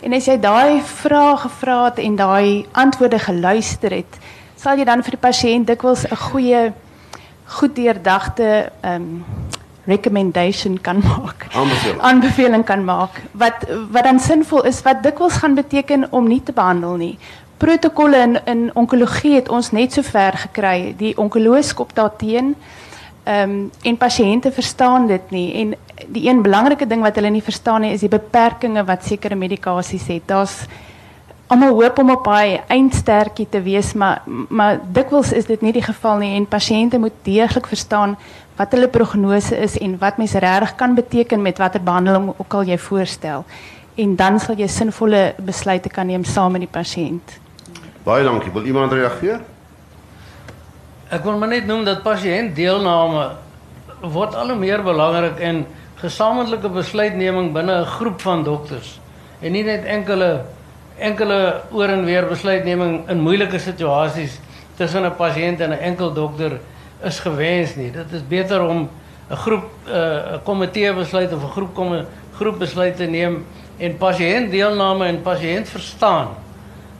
[0.05, 4.21] En as jy daai vrae gevra het en daai antwoorde geluister het,
[4.53, 6.73] sal jy dan vir die pasiënt dikwels 'n goeie
[7.57, 9.25] goed deurdagte um
[9.85, 11.47] recommendation kan maak.
[11.53, 12.01] Aanbeveling.
[12.01, 16.53] Aanbeveling kan maak wat wat dan sinvol is wat dikwels gaan beteken om nie te
[16.53, 17.17] behandel nie.
[17.57, 20.93] Protokolle in in onkologie het ons net so ver gekry.
[20.97, 22.55] Die onkoloog skop daarteen.
[23.23, 25.75] Ehm um, en pasiënte verstaan dit nie en
[26.07, 30.07] die een belangrike ding wat hulle nie verstaan nie is die beperkings wat sekere medikasies
[30.07, 30.27] het.
[30.27, 30.65] Daar's
[31.47, 35.85] almal hoop om op daai eindstertjie te wees, maar maar dikwels is dit nie die
[35.85, 38.17] geval nie en pasiënte moet deeglik verstaan
[38.55, 42.63] wat hulle prognose is en wat mens regtig kan beteken met watter behandeling ook al
[42.63, 43.45] jy voorstel.
[43.95, 47.39] En dan sal jy sinvolle besluite kan neem saam met die pasiënt.
[48.03, 48.51] Baie dankie.
[48.51, 49.41] Wil iemand reageer?
[51.09, 53.31] Ek wil maar net noem dat pasiënt deelname
[54.01, 55.65] word al hoe meer belangrik en
[56.01, 58.99] gesamentlike besluitneming binne 'n groep van dokters
[59.41, 60.45] en nie net enkele
[60.97, 64.39] enkele oor en weer besluitneming in moeilike situasies
[64.77, 66.59] tussen 'n pasiënt en 'n enkel dokter
[67.03, 67.91] is gewens nie.
[67.91, 68.89] Dit is beter om
[69.29, 72.05] 'n groep eh, 'n uh, komitee besluit of 'n groep kom
[72.37, 73.45] groep besluit te neem
[73.77, 76.27] en pasiënt deelname en pasiënt verstaan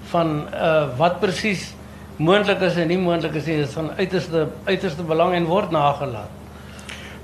[0.09, 1.73] van uh, wat presies
[2.15, 3.57] moontlik is en nie moontlik is nie.
[3.57, 6.29] Dit is van uiterste uiterste belang en word nagelaat.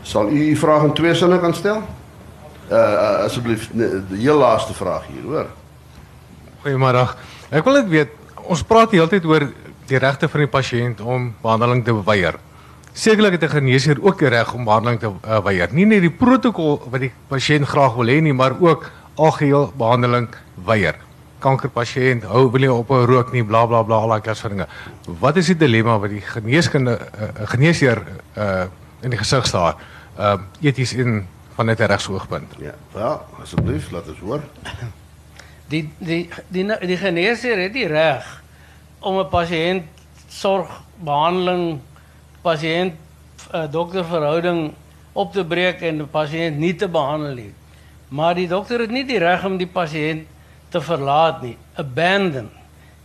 [0.01, 1.81] Sal u u vraag in twee sinne kan stel?
[2.71, 5.47] Uh, uh asseblief die heel laaste vraag hier, hoor.
[6.63, 7.07] Goeiemôre.
[7.49, 8.15] Ek wil net weet,
[8.47, 9.47] ons praat die hele tyd oor
[9.87, 12.39] die regte van die pasiënt om behandeling te weier.
[12.93, 15.67] Sekerlik het 'n geneesheer ook die reg om behandeling te uh, weier.
[15.71, 20.27] Nie net die protokol wat die pasiënt graag wil hê nie, maar ook algeheel behandeling
[20.65, 20.95] weier.
[21.39, 24.67] Kankerpasiënt hou wil nie op 'n rook nie, bla bla bla al daai kers dinge.
[25.19, 28.03] Wat is die dilemma wat die geneeskunde uh, geneesheer
[28.37, 28.63] uh,
[29.01, 29.75] in die gesig staar?
[30.19, 32.53] Uh eties in van net 'n regsoogpunt.
[32.57, 34.41] Ja, wel, asseblief laat ons hoor.
[35.67, 38.41] die die die die geneesheer het die reg
[38.99, 39.83] om 'n pasiënt
[40.27, 41.79] sorg behandeling
[42.41, 42.93] pasiënt
[43.53, 44.73] uh, dokter verhouding
[45.13, 47.53] op te breek en 'n pasiënt nie te behandel nie.
[48.07, 50.27] Maar die dokter het nie die reg om die pasiënt
[50.69, 51.57] te verlaat nie.
[51.75, 52.49] Abandon.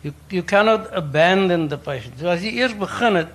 [0.00, 2.18] You you cannot abandon the patient.
[2.18, 3.28] So as jy eers begin het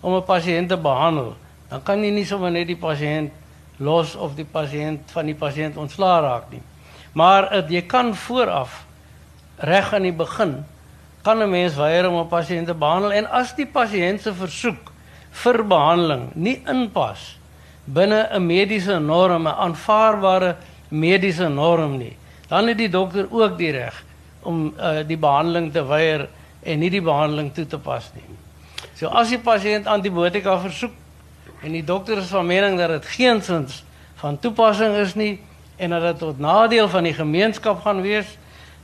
[0.00, 1.34] om 'n pasiënt te behandel,
[1.68, 3.30] dan kan jy nie sommer net die pasiënt
[3.78, 6.62] los of die pasiënt van die pasiënt ontslaa raak nie.
[7.12, 8.84] Maar uh, jy kan vooraf
[9.56, 10.64] reg aan die begin
[11.22, 14.91] kan 'n mens weier om 'n pasiënt te behandel en as die pasiënt se versoek
[15.32, 17.36] vir behandeling nie inpas
[17.86, 20.56] binne 'n mediese norm, 'n aanvaarbare
[20.90, 22.16] mediese norm nie,
[22.48, 24.04] dan het die dokter ook die reg
[24.42, 26.28] om uh, die behandeling te weier
[26.62, 28.22] en nie die behandeling toe te pas nie.
[28.94, 30.92] So as die pasiënt antibiotika versoek
[31.62, 35.40] en die dokter is van mening dat dit geensins van toepassing is nie,
[35.76, 38.36] en dat dit tot nadeel van die gemeenskap gaan wees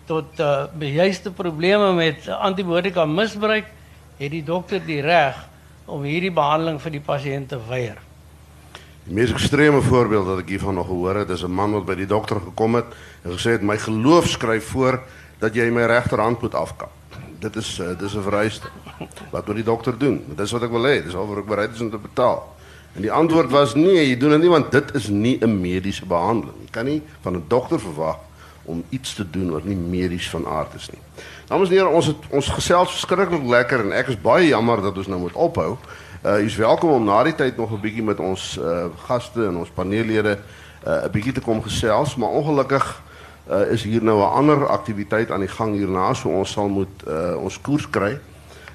[0.09, 3.68] tot uh, bejuiste probleme met antibiotika misbruik
[4.18, 5.36] het die dokter die reg
[5.89, 7.99] om hierdie behandeling vir die pasiënt te weier.
[9.09, 11.95] Die mees ekstreme voorbeeld wat ek hiervan nog gehoor het is 'n man wat by
[11.95, 12.84] die dokter gekom het
[13.24, 15.01] en gesê het my geloof skryf voor
[15.41, 16.91] dat jy my regterhand moet afkap.
[17.41, 18.68] Dit is uh, dis 'n vereiste.
[19.30, 20.24] Wat moet die dokter doen?
[20.28, 22.57] Dit is wat ek wil hê, dis alwaar ek bereid is om te betaal.
[22.95, 26.07] En die antwoord was nee, jy doen dit nie want dit is nie 'n mediese
[26.07, 26.57] behandeling.
[26.61, 28.18] Jy kan nie van 'n dokter verwag
[28.64, 31.01] om iets te doen wat nie medies van aard is nie.
[31.49, 34.99] Dames en here, ons het ons gesels verskriklik lekker en ek is baie jammer dat
[35.01, 35.78] ons nou moet ophou.
[36.20, 39.57] Uh jy's welkom om na die tyd nog 'n bietjie met ons uh gaste en
[39.57, 40.34] ons paneellede
[40.84, 42.84] uh 'n bietjie te kom gesels, maar ongelukkig
[43.51, 47.03] uh, is hier nou 'n ander aktiwiteit aan die gang hierna, so ons sal moet
[47.09, 48.18] uh, ons koers kry.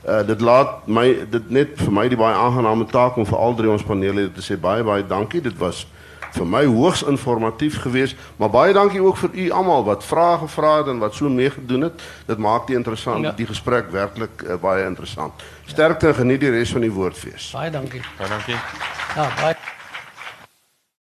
[0.07, 3.53] Uh, dit laat my dit net vir my die baie aangename taak om vir al
[3.55, 5.41] drie ons paneellede te sê baie baie dankie.
[5.41, 5.85] Dit was
[6.33, 10.77] vir my hoogs informatief geweest, maar baie dankie ook vir u almal wat vrae gevra
[10.77, 12.01] het en wat so meegedoen het.
[12.25, 13.35] Dit maak die interessant ja.
[13.37, 15.45] die gesprek werklik uh, baie interessant.
[15.65, 17.51] Sterkte en geniet die res van die woordfees.
[17.53, 18.01] Baie dankie.
[18.17, 18.59] Baie dankie.
[19.15, 19.81] Ja, baie